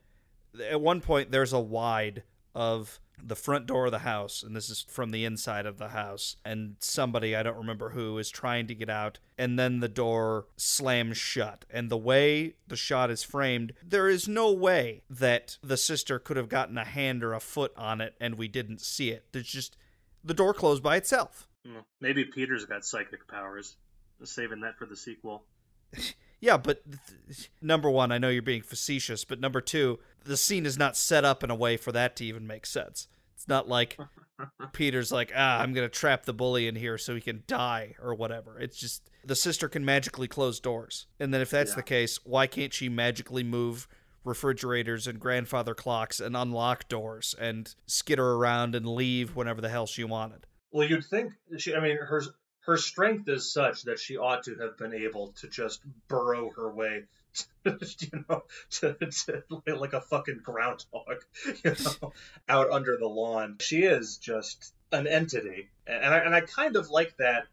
[0.69, 2.23] at one point, there's a wide
[2.55, 5.89] of the front door of the house, and this is from the inside of the
[5.89, 9.89] house, and somebody, I don't remember who, is trying to get out, and then the
[9.89, 11.65] door slams shut.
[11.69, 16.37] And the way the shot is framed, there is no way that the sister could
[16.37, 19.25] have gotten a hand or a foot on it and we didn't see it.
[19.31, 19.75] There's just
[20.23, 21.47] the door closed by itself.
[22.01, 23.75] Maybe Peter's got psychic powers.
[24.23, 25.45] Saving that for the sequel.
[26.41, 26.81] Yeah, but
[27.27, 30.95] th- number one, I know you're being facetious, but number two, the scene is not
[30.95, 33.07] set up in a way for that to even make sense.
[33.35, 33.97] It's not like
[34.73, 38.13] Peter's like, ah, I'm gonna trap the bully in here so he can die or
[38.13, 38.59] whatever.
[38.59, 41.75] It's just the sister can magically close doors, and then if that's Yeah.
[41.77, 43.87] the case, why can't she magically move
[44.23, 49.87] refrigerators and grandfather clocks and unlock doors and skitter around and leave whenever the hell
[49.87, 50.45] she wanted?
[50.71, 51.73] Well, you'd think she.
[51.75, 52.21] I mean, her
[52.69, 56.69] her strength is such that she ought to have been able to just burrow her
[56.69, 57.05] way,
[57.65, 59.43] you know, to, to
[59.75, 61.25] like a fucking groundhog,
[61.63, 62.13] you know,
[62.47, 63.57] out under the lawn.
[63.59, 67.47] She is just an entity, and I, and I kind of like that.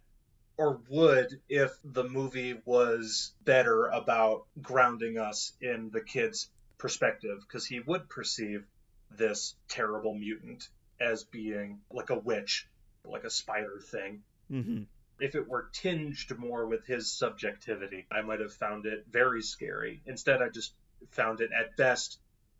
[0.58, 7.66] Or would if the movie was better about grounding us in the kid's perspective, because
[7.66, 8.64] he would perceive
[9.10, 10.68] this terrible mutant
[11.00, 12.68] as being like a witch,
[13.04, 14.22] like a spider thing.
[14.50, 14.82] Mm-hmm.
[15.18, 20.02] If it were tinged more with his subjectivity, I might have found it very scary.
[20.06, 20.74] Instead, I just
[21.10, 22.18] found it at best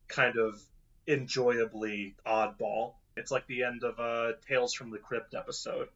[0.09, 0.61] kind of
[1.07, 2.95] enjoyably oddball.
[3.17, 5.89] It's like the end of a Tales from the Crypt episode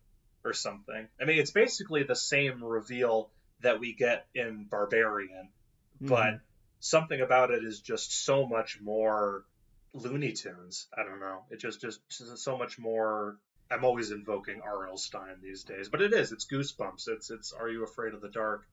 [0.45, 1.09] or something.
[1.21, 3.31] I mean, it's basically the same reveal
[3.61, 5.51] that we get in Barbarian,
[5.97, 6.07] mm-hmm.
[6.07, 6.41] but
[6.81, 9.45] something about it is just so much more
[9.93, 10.89] Looney Tunes.
[10.97, 11.45] I don't know.
[11.51, 13.37] It just just, just so much more.
[13.71, 14.97] I'm always invoking R.L.
[14.97, 16.33] Stine these days, but it is.
[16.33, 17.09] It's Goosebumps.
[17.09, 18.67] It's it's Are You Afraid of the Dark?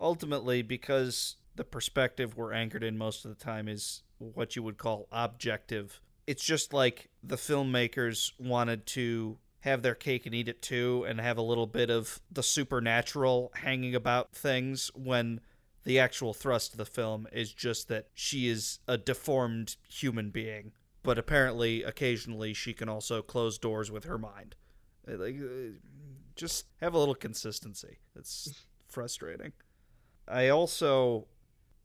[0.00, 4.76] ultimately because the perspective we're anchored in most of the time is what you would
[4.76, 10.60] call objective it's just like the filmmakers wanted to have their cake and eat it
[10.60, 15.40] too and have a little bit of the supernatural hanging about things when
[15.84, 20.72] the actual thrust of the film is just that she is a deformed human being
[21.02, 24.54] but apparently occasionally she can also close doors with her mind.
[25.08, 25.76] Uh, like uh,
[26.36, 27.98] just have a little consistency.
[28.16, 29.52] It's frustrating.
[30.28, 31.26] I also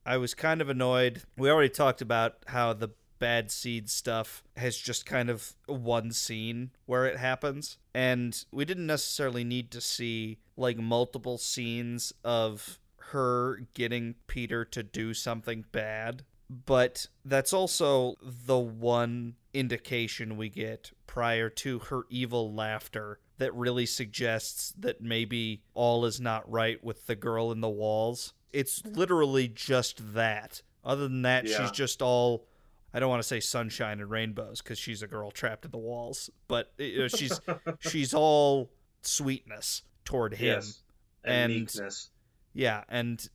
[0.06, 1.24] I was kind of annoyed.
[1.38, 2.90] We already talked about how the
[3.20, 8.86] bad seed stuff has just kind of one scene where it happens and we didn't
[8.86, 12.80] necessarily need to see like multiple scenes of
[13.12, 20.92] her getting Peter to do something bad but that's also the one indication we get
[21.08, 27.06] prior to her evil laughter that really suggests that maybe all is not right with
[27.08, 28.34] the girl in the walls.
[28.54, 30.62] It's literally just that.
[30.84, 31.58] Other than that, Yeah.
[31.62, 32.46] she's just all
[32.94, 35.78] I don't want to say sunshine and rainbows because she's a girl trapped in the
[35.78, 37.40] walls, but eh, you know, she's
[37.80, 38.72] she's all
[39.02, 40.48] sweetness toward him.
[40.56, 40.82] Yes.
[41.24, 42.10] And, And- meekness.
[42.54, 43.28] Yeah, and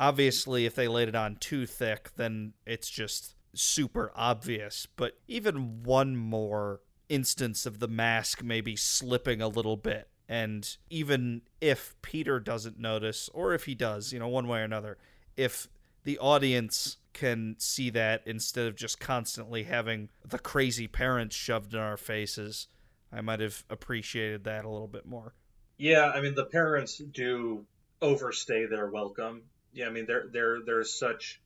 [0.00, 4.88] obviously, if they laid it on too thick, then it's just super obvious.
[4.96, 11.42] But even one more instance of the mask maybe slipping a little bit, and even
[11.60, 14.96] if Peter doesn't notice, or if he does, you know, one way or another,
[15.36, 15.68] if
[16.04, 21.80] the audience can see that instead of just constantly having the crazy parents shoved in
[21.80, 22.68] our faces,
[23.12, 25.34] I might have appreciated that a little bit more.
[25.76, 27.66] Yeah, I mean the parents do
[28.00, 29.42] overstay their welcome.
[29.72, 31.40] Yeah, I mean they're they're they're such.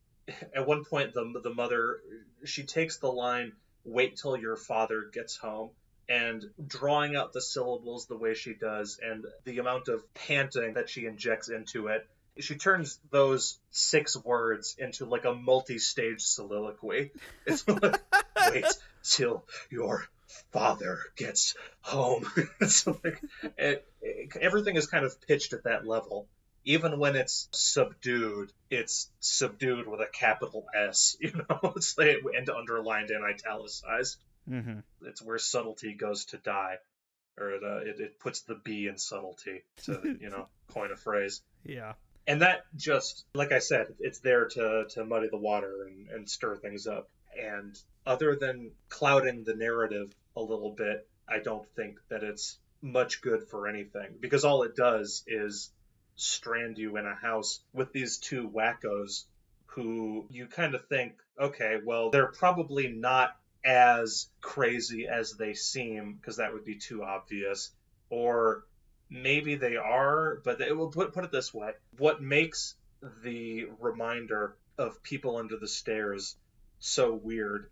[0.54, 2.00] At one point, the the mother
[2.44, 3.52] she takes the line,
[3.84, 5.70] "Wait till your father gets home,"
[6.08, 10.88] and drawing out the syllables the way she does, and the amount of panting that
[10.88, 12.06] she injects into it,
[12.38, 17.10] she turns those six words into like a multi-stage soliloquy.
[17.46, 18.00] It's like,
[18.50, 18.64] "Wait
[19.02, 20.06] till your
[20.52, 22.24] father gets home."
[22.60, 23.20] it's like
[23.58, 26.26] it, it- everything is kind of pitched at that level
[26.64, 33.10] even when it's subdued, it's subdued with a capital S, you know, like, and underlined
[33.10, 34.18] and italicized.
[34.48, 34.80] Mm-hmm.
[35.02, 36.76] It's where subtlety goes to die,
[37.38, 40.96] or it, uh, it, it puts the B in subtlety to, you know, coin a
[40.96, 41.42] phrase.
[41.64, 41.94] Yeah.
[42.26, 46.28] And that just, like I said, it's there to, to muddy the water and, and
[46.28, 47.10] stir things up.
[47.38, 53.22] And other than clouding the narrative a little bit, I don't think that it's much
[53.22, 55.70] good for anything because all it does is
[56.16, 59.24] strand you in a house with these two wackos
[59.66, 66.14] who you kind of think, okay, well, they're probably not as crazy as they seem
[66.14, 67.70] because that would be too obvious.
[68.10, 68.64] Or
[69.10, 72.74] maybe they are, but it will put, put it this way what makes
[73.22, 76.36] the reminder of people under the stairs
[76.78, 77.70] so weird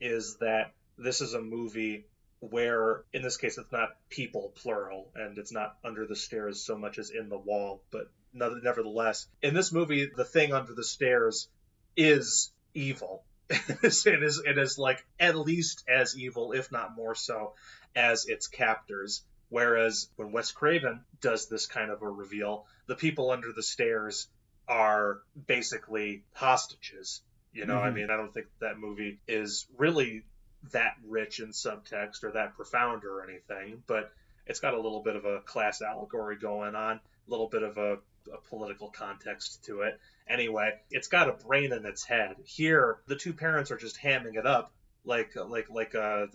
[0.00, 2.06] is that this is a movie
[2.50, 6.76] where in this case it's not people plural and it's not under the stairs so
[6.76, 11.48] much as in the wall but nevertheless in this movie the thing under the stairs
[11.96, 13.24] is evil.
[13.50, 17.52] It is, it is like at least as evil if not more so
[17.94, 19.22] as its captors.
[19.50, 24.28] Whereas when wes craven does this kind of a reveal the people under the stairs
[24.66, 27.20] are basically hostages.
[27.52, 27.86] You know, mm-hmm.
[27.86, 30.24] I mean, I don't think that movie is really
[30.72, 34.12] that rich in subtext or that profound or anything, but
[34.46, 37.76] it's got a little bit of a class allegory going on, a little bit of
[37.78, 37.98] a,
[38.32, 39.98] a political context to it.
[40.28, 42.36] Anyway, it's got a brain in its head.
[42.44, 44.72] Here, the two parents are just hamming it up
[45.04, 46.26] like like like uh,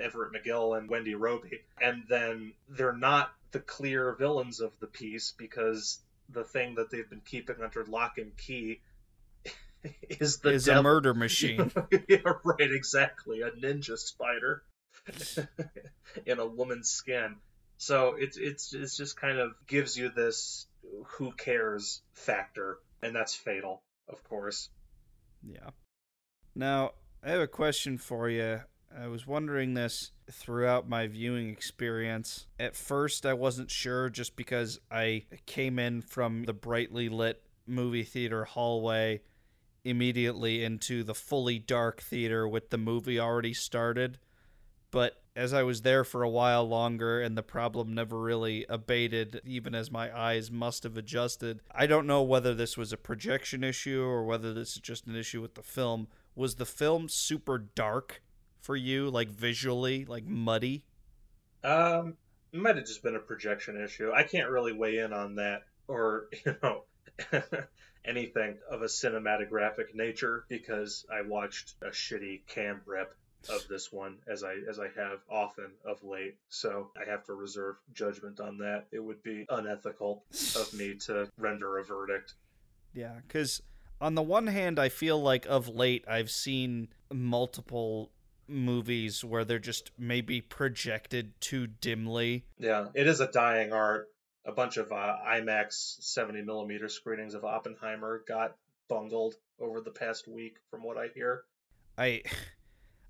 [0.00, 5.32] Everett McGill and Wendy Robie, and then they're not the clear villains of the piece
[5.36, 8.80] because the thing that they've been keeping under lock and key
[10.08, 10.80] is the is devil.
[10.80, 11.70] a murder machine.
[12.08, 13.42] yeah, right, exactly.
[13.42, 14.62] A ninja spider
[16.26, 17.36] in a woman's skin.
[17.76, 20.66] So it's it's it's just kind of gives you this
[21.06, 24.68] who cares factor, and that's fatal, of course.
[25.42, 25.70] Yeah.
[26.54, 26.92] Now
[27.24, 28.60] I have a question for you.
[28.96, 32.48] I was wondering this throughout my viewing experience.
[32.58, 38.02] At first, I wasn't sure just because I came in from the brightly lit movie
[38.02, 39.20] theater hallway
[39.84, 44.18] immediately into the fully dark theater with the movie already started.
[44.90, 49.40] But as I was there for a while longer and the problem never really abated,
[49.44, 53.62] even as my eyes must have adjusted, I don't know whether this was a projection
[53.62, 56.08] issue or whether this is just an issue with the film.
[56.34, 58.22] Was the film super dark
[58.60, 60.84] for you, like visually, like muddy?
[61.62, 62.16] Um,
[62.52, 64.10] it might have just been a projection issue.
[64.12, 66.84] I can't really weigh in on that, or you know,
[68.04, 73.14] anything of a cinematographic nature because I watched a shitty cam rip
[73.48, 76.36] of this one as I as I have often of late.
[76.48, 78.86] So I have to reserve judgment on that.
[78.92, 80.24] It would be unethical
[80.56, 82.34] of me to render a verdict.
[82.92, 83.62] Yeah, cuz
[84.00, 88.12] on the one hand I feel like of late I've seen multiple
[88.46, 92.44] movies where they're just maybe projected too dimly.
[92.58, 94.08] Yeah, it is a dying art
[94.46, 98.56] a bunch of uh, IMAX 70 millimeter screenings of Oppenheimer got
[98.88, 101.44] bungled over the past week, from what I hear.
[101.98, 102.22] I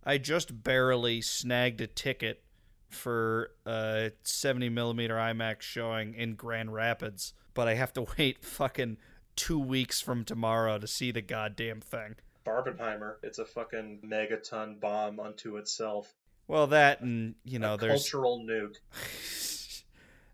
[0.05, 2.43] I just barely snagged a ticket
[2.89, 8.97] for a 70 millimeter IMAX showing in Grand Rapids, but I have to wait fucking
[9.37, 12.17] two weeks from tomorrow to see the goddamn thing.
[12.45, 16.15] Barbenheimer, it's a fucking megaton bomb unto itself.
[16.49, 18.77] Well, that and you know, a there's cultural nuke.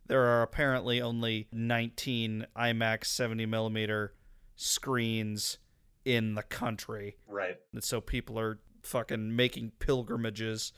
[0.09, 4.15] there are apparently only 19 IMAX 70 millimeter
[4.55, 5.59] screens
[6.05, 7.17] in the country.
[7.29, 7.57] Right.
[7.73, 10.73] And so people are fucking making pilgrimages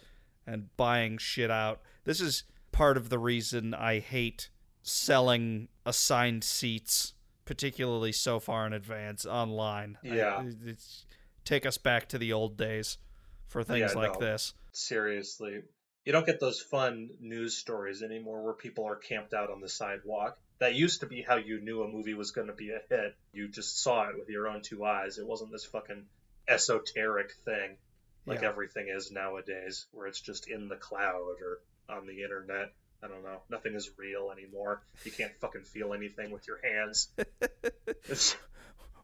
[0.46, 1.80] and buying shit out.
[2.04, 4.48] This is part of the reason I hate
[4.82, 7.14] selling assigned seats,
[7.44, 9.98] particularly so far in advance online.
[10.02, 10.38] Yeah.
[10.38, 10.74] I,
[11.44, 12.98] take us back to the old days
[13.46, 14.26] for things yeah, like no.
[14.26, 14.54] this.
[14.72, 15.62] Seriously
[16.08, 19.68] you don't get those fun news stories anymore where people are camped out on the
[19.68, 20.38] sidewalk.
[20.58, 23.14] That used to be how you knew a movie was going to be a hit.
[23.30, 25.18] You just saw it with your own two eyes.
[25.18, 26.06] It wasn't this fucking
[26.48, 27.76] esoteric thing
[28.24, 28.48] like yeah.
[28.48, 31.60] everything is nowadays, where it's just in the cloud or
[31.94, 32.72] on the internet.
[33.02, 33.42] I don't know.
[33.50, 34.80] Nothing is real anymore.
[35.04, 37.08] You can't fucking feel anything with your hands.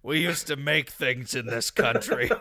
[0.02, 2.30] we used to make things in this country.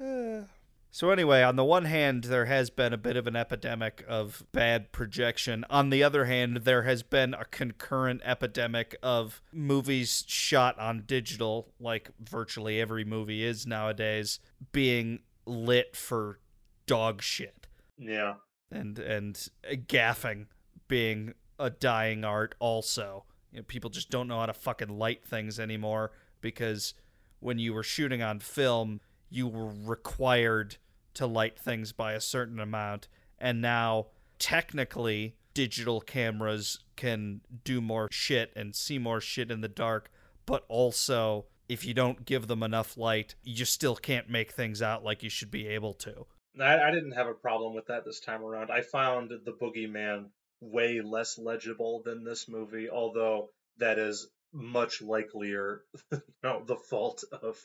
[0.92, 4.44] So, anyway, on the one hand, there has been a bit of an epidemic of
[4.50, 5.64] bad projection.
[5.70, 11.72] On the other hand, there has been a concurrent epidemic of movies shot on digital,
[11.78, 14.40] like virtually every movie is nowadays,
[14.72, 16.40] being lit for
[16.86, 17.68] dog shit.
[17.96, 18.34] Yeah.
[18.72, 19.48] And, and
[19.86, 20.46] gaffing
[20.88, 23.24] being a dying art also.
[23.52, 26.10] you know, people just don't know how to fucking light things anymore
[26.40, 26.94] because
[27.38, 29.00] when you were shooting on film,
[29.30, 30.76] you were required
[31.14, 33.08] to light things by a certain amount,
[33.38, 34.08] and now
[34.38, 40.10] technically digital cameras can do more shit and see more shit in the dark,
[40.46, 45.04] but also if you don't give them enough light, you still can't make things out
[45.04, 46.26] like you should be able to.
[46.60, 48.70] I, I didn't have a problem with that this time around.
[48.70, 50.30] I found the boogeyman
[50.60, 55.82] way less legible than this movie, although that is much likelier,
[56.12, 57.56] you know, the fault of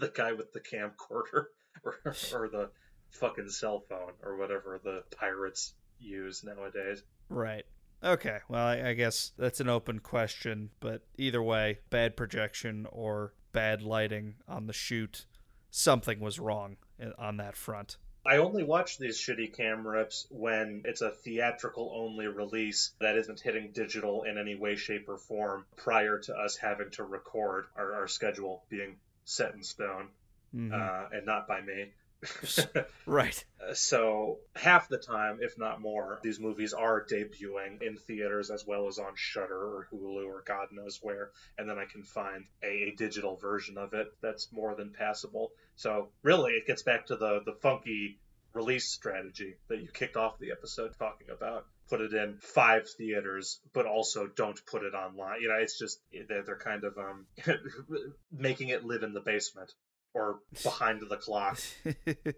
[0.00, 1.46] the guy with the camcorder
[1.84, 1.96] or,
[2.34, 2.70] or the
[3.10, 7.02] fucking cell phone or whatever the pirates use nowadays.
[7.28, 7.64] Right.
[8.02, 8.38] Okay.
[8.48, 13.82] Well, I, I guess that's an open question, but either way, bad projection or bad
[13.82, 15.26] lighting on the shoot,
[15.70, 16.76] something was wrong
[17.18, 17.96] on that front.
[18.24, 23.40] I only watch these shitty cam rips when it's a theatrical only release that isn't
[23.40, 27.94] hitting digital in any way, shape, or form prior to us having to record our,
[27.94, 30.08] our schedule being set in stone
[30.54, 30.72] mm-hmm.
[30.72, 31.92] uh, and not by me.
[33.06, 33.44] right.
[33.72, 38.88] So half the time, if not more, these movies are debuting in theaters as well
[38.88, 42.66] as on Shudder or Hulu or God knows where, and then I can find a,
[42.66, 45.52] a, digital version of it that's more than passable.
[45.76, 48.18] So really, it gets back to the the funky
[48.52, 51.66] release strategy that you kicked off the episode talking about.
[51.90, 55.40] Put it in five theaters, but also don't put it online.
[55.42, 57.26] You know, it's just they're, they're kind of um,
[58.32, 59.72] making it live in the basement
[60.14, 61.58] or behind the clock.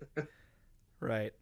[1.01, 1.33] right.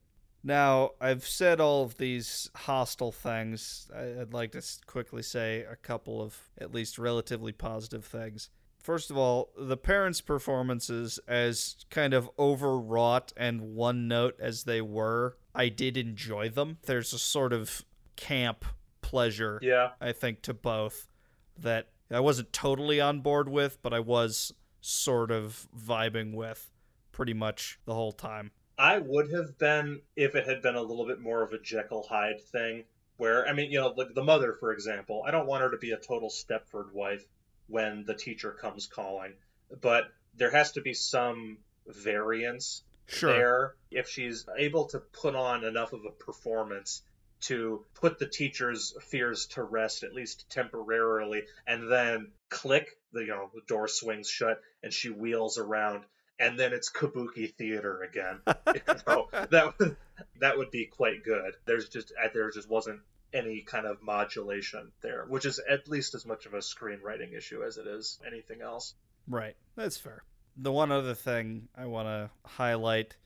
[0.42, 3.90] Now, I've said all of these hostile things.
[3.94, 8.48] I'd like to quickly say a couple of at least relatively positive things.
[8.82, 14.80] First of all, the parents' performances, as kind of overwrought and one note as they
[14.80, 16.78] were, I did enjoy them.
[16.86, 17.84] There's a sort of
[18.20, 18.64] camp
[19.00, 19.90] pleasure, yeah.
[20.00, 21.08] I think, to both
[21.58, 26.70] that I wasn't totally on board with, but I was sort of vibing with
[27.12, 28.52] pretty much the whole time.
[28.78, 32.06] I would have been if it had been a little bit more of a Jekyll
[32.08, 32.84] Hyde thing,
[33.16, 35.22] where I mean, you know, like the mother, for example.
[35.26, 37.24] I don't want her to be a total Stepford wife
[37.68, 39.34] when the teacher comes calling,
[39.80, 43.32] but there has to be some variance sure.
[43.32, 43.74] there.
[43.90, 47.02] If she's able to put on enough of a performance
[47.42, 53.28] to put the teacher's fears to rest, at least temporarily, and then click, the you
[53.28, 56.04] know, the door swings shut and she wheels around
[56.38, 58.40] and then it's kabuki theater again.
[58.74, 59.96] you know, that would,
[60.40, 61.54] that would be quite good.
[61.66, 63.00] There's just uh, there just wasn't
[63.32, 67.62] any kind of modulation there, which is at least as much of a screenwriting issue
[67.62, 68.94] as it is anything else.
[69.28, 69.54] Right.
[69.76, 70.24] That's fair.
[70.56, 73.16] The one other thing I want to highlight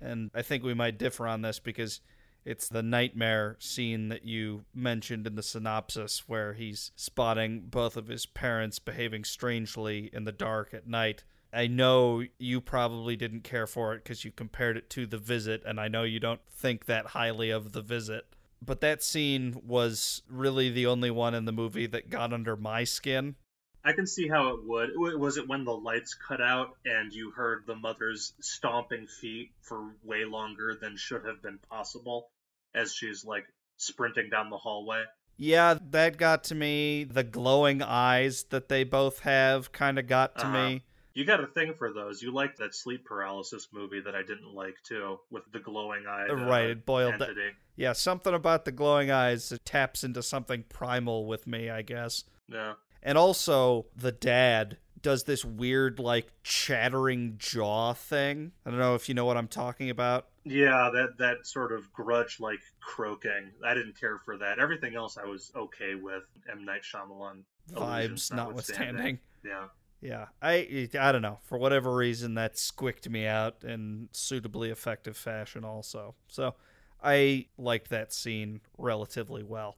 [0.00, 2.00] and I think we might differ on this because
[2.48, 8.08] it's the nightmare scene that you mentioned in the synopsis where he's spotting both of
[8.08, 11.24] his parents behaving strangely in the dark at night.
[11.52, 15.62] I know you probably didn't care for it because you compared it to The Visit,
[15.66, 18.24] and I know you don't think that highly of The Visit.
[18.64, 22.84] But that scene was really the only one in the movie that got under my
[22.84, 23.36] skin.
[23.84, 24.90] I can see how it would.
[24.96, 29.94] Was it when the lights cut out and you heard the mother's stomping feet for
[30.02, 32.30] way longer than should have been possible?
[32.78, 33.44] As she's like
[33.76, 35.04] sprinting down the hallway.
[35.36, 37.04] Yeah, that got to me.
[37.04, 40.68] The glowing eyes that they both have kind of got to uh-huh.
[40.68, 40.84] me.
[41.14, 42.22] You got a thing for those.
[42.22, 46.28] You liked that sleep paralysis movie that I didn't like too, with the glowing eye.
[46.28, 47.18] Uh, right, it boiled.
[47.18, 47.30] That,
[47.76, 52.24] yeah, something about the glowing eyes taps into something primal with me, I guess.
[52.48, 52.74] Yeah.
[53.02, 58.52] And also the dad does this weird like chattering jaw thing.
[58.64, 60.26] I don't know if you know what I'm talking about.
[60.48, 63.52] Yeah, that that sort of grudge like croaking.
[63.64, 64.58] I didn't care for that.
[64.58, 66.22] Everything else I was okay with.
[66.50, 67.42] M Night Shyamalan
[67.72, 69.18] vibes notwithstanding.
[69.44, 69.66] Yeah.
[70.00, 75.16] Yeah, I I don't know for whatever reason that squicked me out in suitably effective
[75.16, 76.14] fashion also.
[76.28, 76.54] So
[77.02, 79.76] I liked that scene relatively well.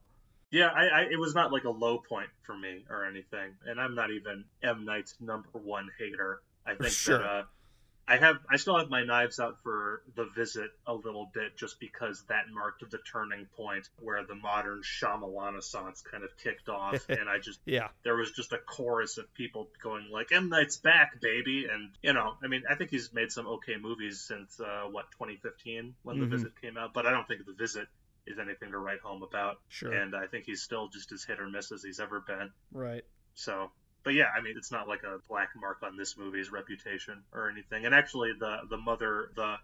[0.51, 3.81] Yeah, I, I, it was not like a low point for me or anything, and
[3.81, 6.43] I'm not even M Night's number one hater.
[6.67, 7.19] I think sure.
[7.19, 7.43] that uh,
[8.11, 11.79] I have I still have my knives out for the visit a little bit just
[11.79, 15.61] because that marked the turning point where the modern Shyamalan
[16.11, 17.07] kind of kicked off.
[17.21, 17.89] And I just yeah.
[18.03, 21.67] there was just a chorus of people going like M Night's back baby.
[21.73, 25.07] And you know I mean I think he's made some okay movies since uh, what
[25.13, 26.25] 2015 when mm-hmm.
[26.25, 26.93] the visit came out.
[26.93, 27.87] But I don't think the visit
[28.27, 29.61] is anything to write home about.
[29.69, 29.93] Sure.
[29.93, 32.51] And I think he's still just as hit or miss as he's ever been.
[32.73, 33.05] Right.
[33.35, 33.71] So
[34.03, 37.51] but yeah, I mean, it's not like a black mark on this movie's reputation or
[37.51, 37.87] anything.
[37.87, 39.57] And actually, the the mother, the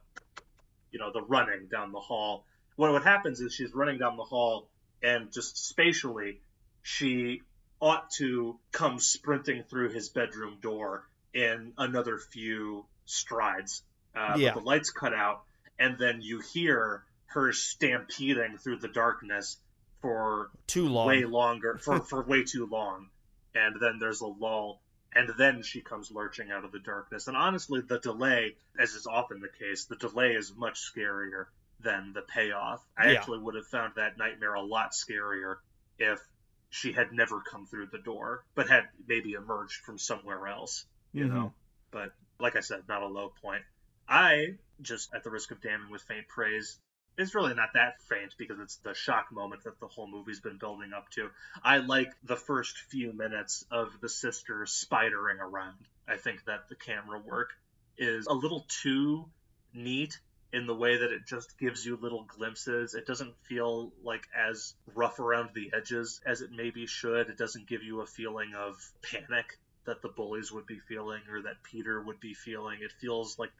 [0.91, 2.45] you know, the running down the hall.
[2.77, 4.69] What what happens is she's running down the hall,
[5.03, 6.41] and just spatially,
[6.83, 7.43] she
[7.81, 13.83] ought to come sprinting through his bedroom door in another few strides.
[14.15, 14.55] Uh, Yeah.
[14.55, 15.43] But the lights cut out,
[15.79, 19.59] and then you hear her stampeding through the darkness
[20.01, 21.07] for Too long.
[21.07, 23.11] way longer, for, for way too long.
[23.57, 24.83] And then there's a lull,
[25.15, 27.27] and then she comes lurching out of the darkness.
[27.27, 31.47] And honestly, the delay, as is often the case, the delay is much scarier
[31.81, 32.85] than the payoff.
[32.99, 33.19] I Yeah.
[33.19, 35.57] actually would have found that nightmare a lot scarier
[35.99, 36.21] if
[36.69, 41.25] she had never come through the door, but had maybe emerged from somewhere else, you
[41.25, 41.31] Mhm.
[41.31, 41.55] know.
[41.91, 43.65] But like I said, not a low point.
[44.07, 46.79] I just, at the risk of damning with faint praise,
[47.19, 50.59] it's really not that faint because it's the shock moment that the whole movie's been
[50.59, 51.31] building up to.
[51.63, 55.79] I like the first few minutes of the sisters spidering around.
[56.09, 57.51] I think that the camera work
[57.97, 59.27] is a little too
[59.73, 60.19] neat
[60.53, 62.95] in the way that it just gives you little glimpses.
[62.95, 67.31] It doesn't feel like as rough around the edges as it maybe should.
[67.31, 71.43] It doesn't give you a feeling of panic that the bullies would be feeling or
[71.43, 72.79] that Peter would be feeling.
[72.83, 73.53] It feels like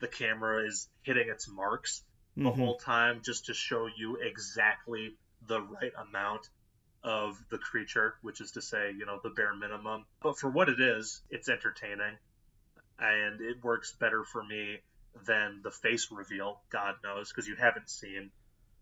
[0.00, 2.02] the camera is hitting its marks
[2.36, 2.56] the Mhm.
[2.56, 6.50] whole time just to show you exactly the right amount
[7.02, 10.06] of the creature, which is to say, you know, the bare minimum.
[10.20, 12.18] But for what it is, it's entertaining.
[12.98, 14.82] And it works better for me
[15.24, 18.32] than the face reveal, God knows, because you haven't seen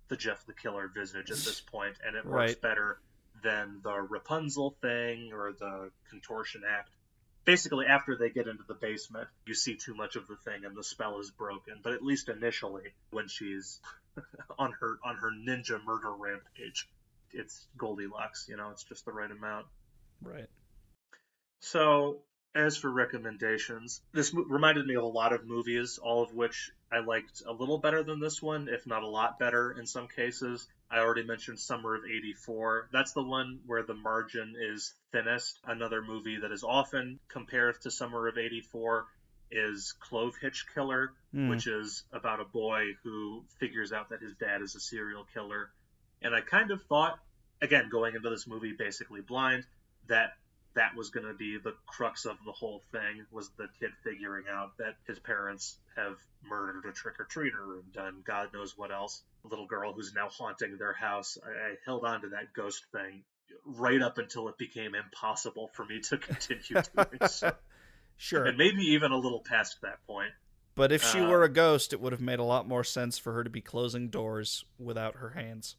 [0.09, 2.61] the Jeff the Killer visage at this point, and it works Right.
[2.61, 3.01] better
[3.43, 6.94] than the Rapunzel thing or the contortion act.
[7.45, 10.77] Basically, after they get into the basement, you see too much of the thing and
[10.77, 11.75] the spell is broken.
[11.83, 13.81] But at least initially, when she's
[14.59, 16.89] on her on her ninja murder rampage,
[17.33, 18.47] it's Goldilocks.
[18.49, 19.67] You know, it's just the right amount.
[20.23, 20.49] Right.
[21.61, 22.21] So,
[22.55, 27.01] as for recommendations, this reminded me of a lot of movies, all of which I
[27.01, 30.69] liked a little better than this one, if not a lot better in some cases.
[30.95, 32.89] I already mentioned Summer of 84.
[32.93, 35.59] That's the one where the margin is thinnest.
[35.65, 39.07] Another movie that is often compared to Summer of 84
[39.51, 41.49] is Clove Hitch Killer, Mm.
[41.49, 45.73] which is about a boy who figures out that his dad is a serial killer.
[46.23, 47.19] And I kind of thought,
[47.61, 49.67] again, going into this movie basically blind,
[50.07, 50.35] that
[50.75, 54.45] that was going to be the crux of the whole thing was the kid figuring
[54.51, 56.17] out that his parents have
[56.49, 60.77] murdered a trick-or-treater and done god knows what else a little girl who's now haunting
[60.79, 63.23] their house I, I held on to that ghost thing
[63.65, 67.53] right up until it became impossible for me to continue doing so
[68.17, 68.45] Sure.
[68.45, 70.31] and maybe even a little past that point
[70.77, 73.17] But if she Uh, were a ghost, it would have made a lot more sense
[73.19, 75.77] for her to be closing doors without her hands.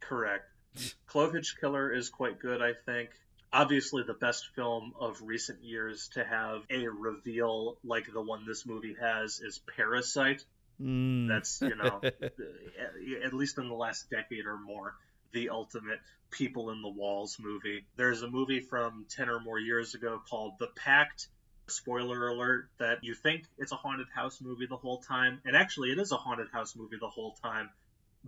[0.00, 0.44] Correct.
[0.74, 3.10] Hitch Killer is quite good, I think.
[3.52, 8.66] Obviously, the best film of recent years to have a reveal like the one this
[8.66, 10.44] movie has is Parasite.
[10.80, 11.28] Mm.
[11.28, 12.00] That's, you know,
[13.24, 14.94] at least in the last decade or more,
[15.32, 16.00] the ultimate
[16.30, 17.86] people in the walls movie.
[17.96, 21.28] There's a movie from 10 or more years ago called The Pact.
[21.68, 25.90] Spoiler alert that you think it's a haunted house movie the whole time, and actually
[25.90, 27.68] it is a haunted house movie the whole time,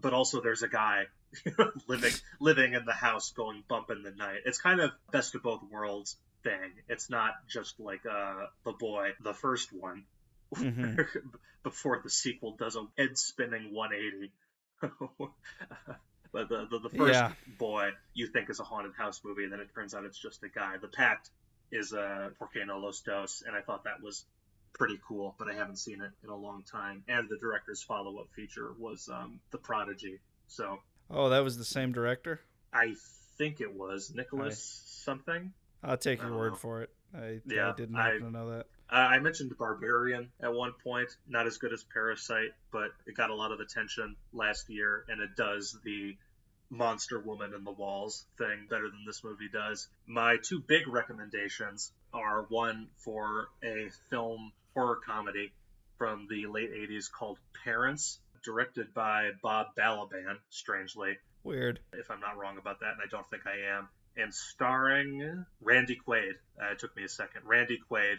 [0.01, 1.05] but also there's a guy
[1.89, 4.41] living living in the house going bump in the night.
[4.47, 6.73] It's kind of best of both worlds thing.
[6.89, 10.05] It's not just like uh the boy, the first one,
[10.55, 11.07] Mhm.
[11.63, 14.33] before the sequel does a head spinning 180.
[16.33, 17.33] but the, the the first Yeah.
[17.59, 20.43] boy you think is a haunted house movie, and then it turns out it's just
[20.43, 20.77] a guy.
[20.79, 21.31] The Pact
[21.71, 24.25] is uh, Porque no los dos, and I thought that was
[24.73, 27.05] pretty cool, but I haven't seen it in a long time.
[27.09, 30.21] And the director's follow up feature was um, The Prodigy.
[30.49, 30.79] So
[31.11, 32.41] Oh, that was the same director?
[32.73, 32.95] I
[33.37, 35.53] think it was Nicholas something.
[35.83, 36.57] I'll take your word know.
[36.59, 36.91] for it.
[37.15, 38.67] I, Yeah, I didn't I- to know that.
[38.93, 41.09] Uh, I mentioned Barbarian at one point.
[41.29, 45.21] Not as good as Parasite, but it got a lot of attention last year, and
[45.21, 46.17] it does the
[46.71, 49.89] monster woman in the walls thing better than this movie does.
[50.07, 55.53] My two big recommendations are one for a film horror comedy
[55.99, 61.81] from the late 80s called Parents, directed by Bob Balaban, strangely Weird.
[61.93, 65.99] if I'm not wrong about that, and I don't think I am, and starring Randy
[66.07, 66.35] Quaid.
[66.61, 67.43] Uh, it took me a second.
[67.45, 68.17] Randy Quaid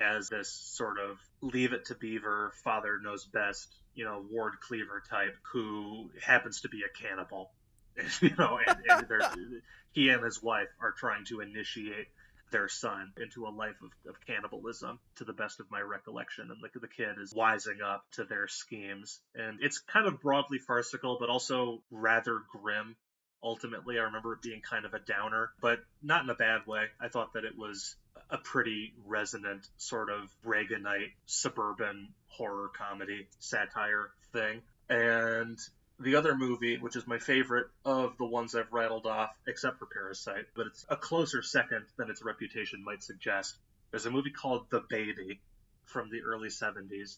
[0.00, 5.02] as this sort of leave it to Beaver, father knows best, you know, Ward Cleaver
[5.08, 7.50] type who happens to be a cannibal.
[8.20, 9.62] you know, and, and
[9.92, 12.06] he and his wife are trying to initiate
[12.50, 16.50] their son into a life of, of cannibalism to the best of my recollection.
[16.50, 19.20] And the, the kid is wising up to their schemes.
[19.34, 22.96] And it's kind of broadly farcical but also rather grim
[23.42, 23.98] ultimately.
[23.98, 26.84] I remember it being kind of a downer but not in a bad way.
[27.00, 27.96] I thought that it was
[28.30, 34.62] a pretty resonant sort of reaganite suburban horror comedy satire thing.
[34.88, 35.58] And
[36.00, 39.86] The other movie, which is my favorite of the ones I've rattled off, except for
[39.86, 43.56] Parasite, but it's a closer second than its reputation might suggest.
[43.90, 45.40] There's a movie called The Baby
[45.86, 47.16] from the early 70s.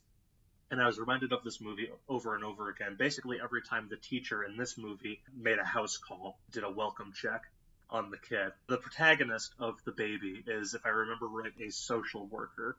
[0.71, 2.97] And I was reminded of this movie over and over again.
[2.99, 7.13] Basically, every time the teacher in this movie made a house call, did a welcome
[7.13, 7.43] check
[7.91, 8.53] on the kid.
[8.67, 12.79] The protagonist of The Baby is, if I remember right, a social worker.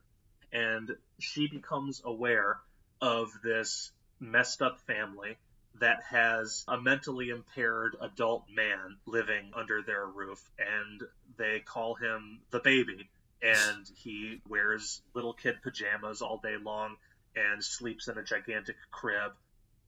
[0.51, 2.59] And she becomes aware
[3.01, 5.37] of this messed up family
[5.79, 11.01] that has a mentally impaired adult man living under their roof, and
[11.37, 13.09] they call him the baby.
[13.41, 16.97] And he wears little kid pajamas all day long
[17.35, 19.31] and sleeps in a gigantic crib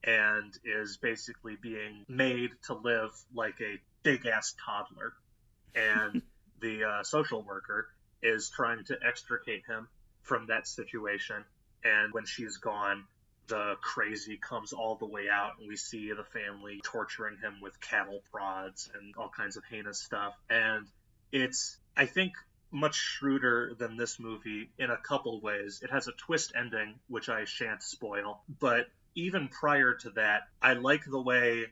[0.04, 5.14] and is basically being made to live like a big ass toddler.
[5.76, 6.22] And
[6.62, 7.88] the uh, social worker
[8.22, 9.88] is trying to extricate him
[10.24, 11.44] from that situation.
[11.84, 13.04] And when she's gone,
[13.48, 17.80] the crazy comes all the way out, and we see the family torturing him with
[17.80, 20.34] cattle prods and all kinds of heinous stuff.
[20.50, 20.88] And
[21.32, 22.34] it's, I think,
[22.72, 25.82] much shrewder than this movie in a couple ways.
[25.84, 30.74] It has a twist ending, which I shan't spoil, but even prior to that, I
[30.74, 31.66] like the way,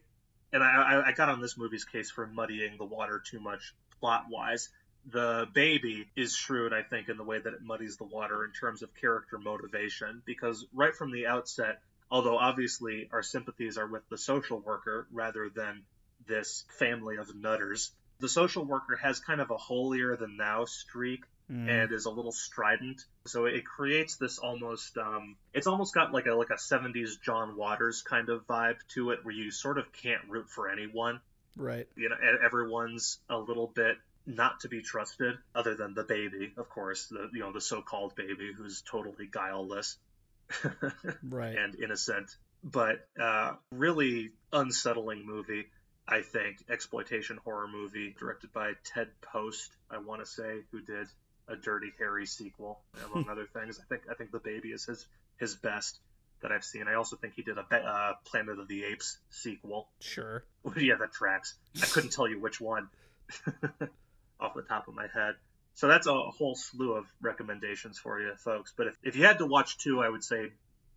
[0.53, 4.26] and I, I got on this movie's case for muddying the water too much plot
[4.30, 4.69] wise.
[5.10, 8.52] The baby is shrewd, I think, in the way that it muddies the water in
[8.52, 14.07] terms of character motivation, because right from the outset, although obviously our sympathies are with
[14.10, 15.84] the social worker rather than
[16.28, 21.23] this family of nutters, the social worker has kind of a holier than thou streak
[21.52, 21.68] Mm.
[21.68, 23.03] and is a little strident.
[23.26, 27.57] So it creates this almost um, it's almost got like a like a 70s John
[27.57, 31.19] Waters kind of vibe to it where you sort of can't root for anyone.
[31.57, 31.90] Right.
[31.98, 32.15] You know,
[32.45, 37.30] everyone's a little bit not to be trusted other than the baby, of course, the
[37.34, 39.98] you know the so-called baby who's totally guileless
[41.23, 41.57] Right.
[41.57, 45.68] and innocent, but uh, really unsettling movie.
[46.07, 49.72] I think exploitation horror movie directed by Ted Post.
[49.89, 51.07] I want to say who did
[51.48, 53.80] a Dirty Harry sequel, among other things.
[53.80, 55.06] I think I think the baby is his
[55.38, 55.99] his best
[56.41, 56.88] that I've seen.
[56.88, 59.88] I also think he did a uh, Planet of the Apes sequel.
[59.99, 60.43] Sure.
[60.76, 61.53] yeah, that tracks.
[61.81, 62.89] I couldn't tell you which one
[64.41, 65.35] off the top of my head.
[65.73, 68.73] So that's a whole slew of recommendations for you, folks.
[68.76, 70.51] But if, if you had to watch two, I would say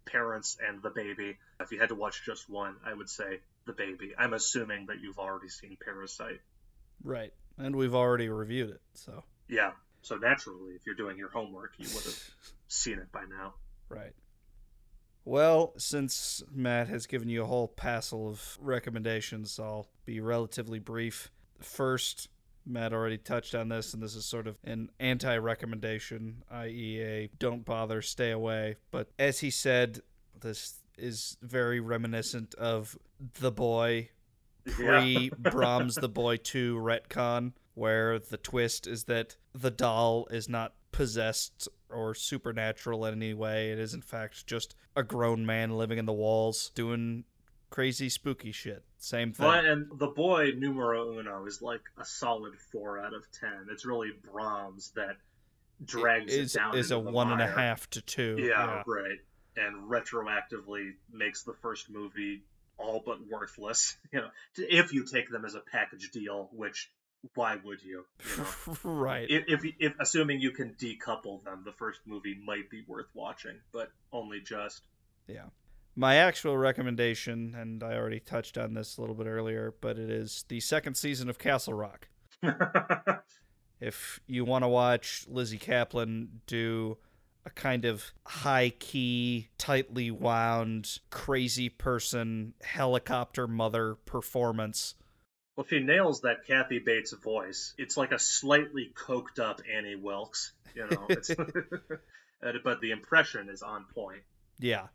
[0.04, 1.36] Parents and The Baby.
[1.60, 4.14] If you had to watch just one, I would say The Baby.
[4.18, 6.40] I'm assuming that you've already seen Parasite.
[7.02, 7.32] Right.
[7.56, 9.72] And we've already reviewed it, so Yeah.
[10.02, 12.20] So naturally, if you're doing your homework, you would have
[12.68, 13.54] seen it by now.
[13.88, 14.12] right.
[15.26, 21.30] Well, since Matt has given you a whole passel of recommendations, I'll be relatively brief.
[21.60, 22.28] First,
[22.66, 27.30] Matt already touched on this, and this is sort of an anti recommendation, i.e., a
[27.38, 28.76] don't bother, stay away.
[28.90, 30.00] But as he said,
[30.40, 32.96] this is very reminiscent of
[33.40, 34.10] The Boy
[34.66, 40.74] pre Brahms the Boy 2 retcon, where the twist is that the doll is not
[40.92, 43.70] possessed or supernatural in any way.
[43.70, 47.24] It is, in fact, just a grown man living in the walls doing
[47.74, 48.84] crazy, spooky shit.
[48.98, 49.46] Same thing.
[49.46, 53.66] Well, and the boy numero uno is like a solid four out of ten.
[53.68, 55.16] It's really Brahms that
[55.84, 56.76] drags it, is, down.
[56.76, 58.36] is a one and a half to two.
[58.38, 59.18] Yeah, right.
[59.56, 62.42] And retroactively makes the first movie
[62.78, 63.96] all but worthless.
[64.12, 66.92] You know, if you take them as a package deal, which
[67.34, 68.04] why would you?
[68.24, 68.76] you know?
[68.84, 69.28] right.
[69.28, 73.56] if, if, if assuming you can decouple them, the first movie might be worth watching,
[73.72, 74.82] but only just.
[75.26, 75.46] Yeah.
[75.96, 80.10] My actual recommendation, and I already touched on this a little bit earlier, but it
[80.10, 82.08] is the second season of Castle Rock.
[83.80, 86.96] If you want to watch Lizzy Caplan do
[87.44, 94.94] a kind of high key, tightly wound, crazy person helicopter mother performance,
[95.54, 99.96] Well, if he nails that Kathy Bates voice, it's like a slightly coked up Annie
[99.96, 101.06] Wilkes, you know.
[101.10, 101.30] It's,
[102.64, 104.22] but the impression is on point.
[104.58, 104.86] yeah.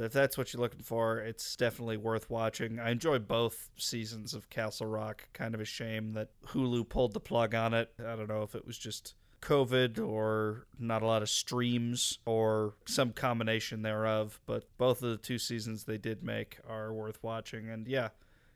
[0.00, 2.78] If that's what you're looking for, it's definitely worth watching.
[2.78, 5.28] I enjoy both seasons of Castle Rock.
[5.34, 7.92] Kind of a shame that Hulu pulled the plug on it.
[7.98, 12.74] I don't know if it was just COVID or not a lot of streams or
[12.86, 17.68] some combination thereof, but both of the two seasons they did make are worth watching.
[17.68, 18.08] And yeah,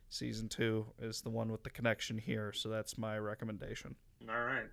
[0.09, 3.95] season two is the one with the connection here, so that's my recommendation.
[4.29, 4.69] All right.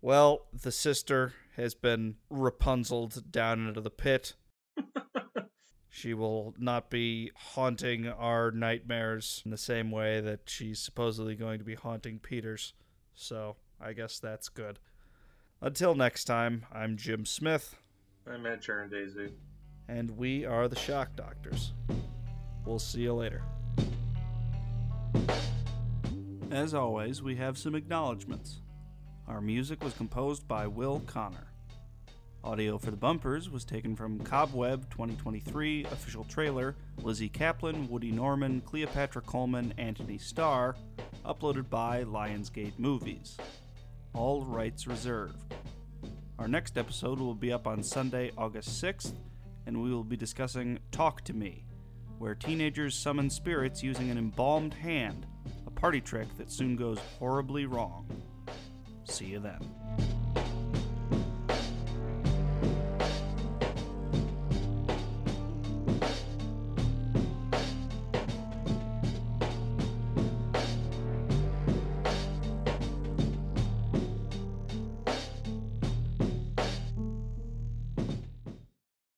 [0.00, 4.34] Well, the sister has been Rapunzeled down into the pit.
[5.96, 11.58] She will not be haunting our nightmares in the same way that she's supposedly going
[11.58, 12.74] to be haunting Peter's.
[13.14, 14.78] So I guess that's good.
[15.62, 17.76] Until next time, I'm Jim Smith,
[18.30, 19.32] I'm Ed Sharon Daisy.
[19.88, 21.72] and we are the Shock Doctors.
[22.66, 23.42] We'll see you later.
[26.50, 28.60] As always, we have some acknowledgments.
[29.26, 31.48] Our music was composed by Will Connor.
[32.46, 38.60] Audio for the bumpers was taken from Cobweb 2023 official trailer, Lizzy Caplan, Woody Norman,
[38.60, 40.76] Cleopatra Coleman, Antony Starr,
[41.24, 43.36] uploaded by Lionsgate Movies.
[44.14, 45.54] All rights reserved.
[46.38, 49.12] Our next episode will be up on Sunday, August 6th,
[49.66, 51.64] and we will be discussing Talk to Me,
[52.18, 55.26] where teenagers summon spirits using an embalmed hand,
[55.66, 58.06] a party trick that soon goes horribly wrong.
[59.02, 60.25] See you then.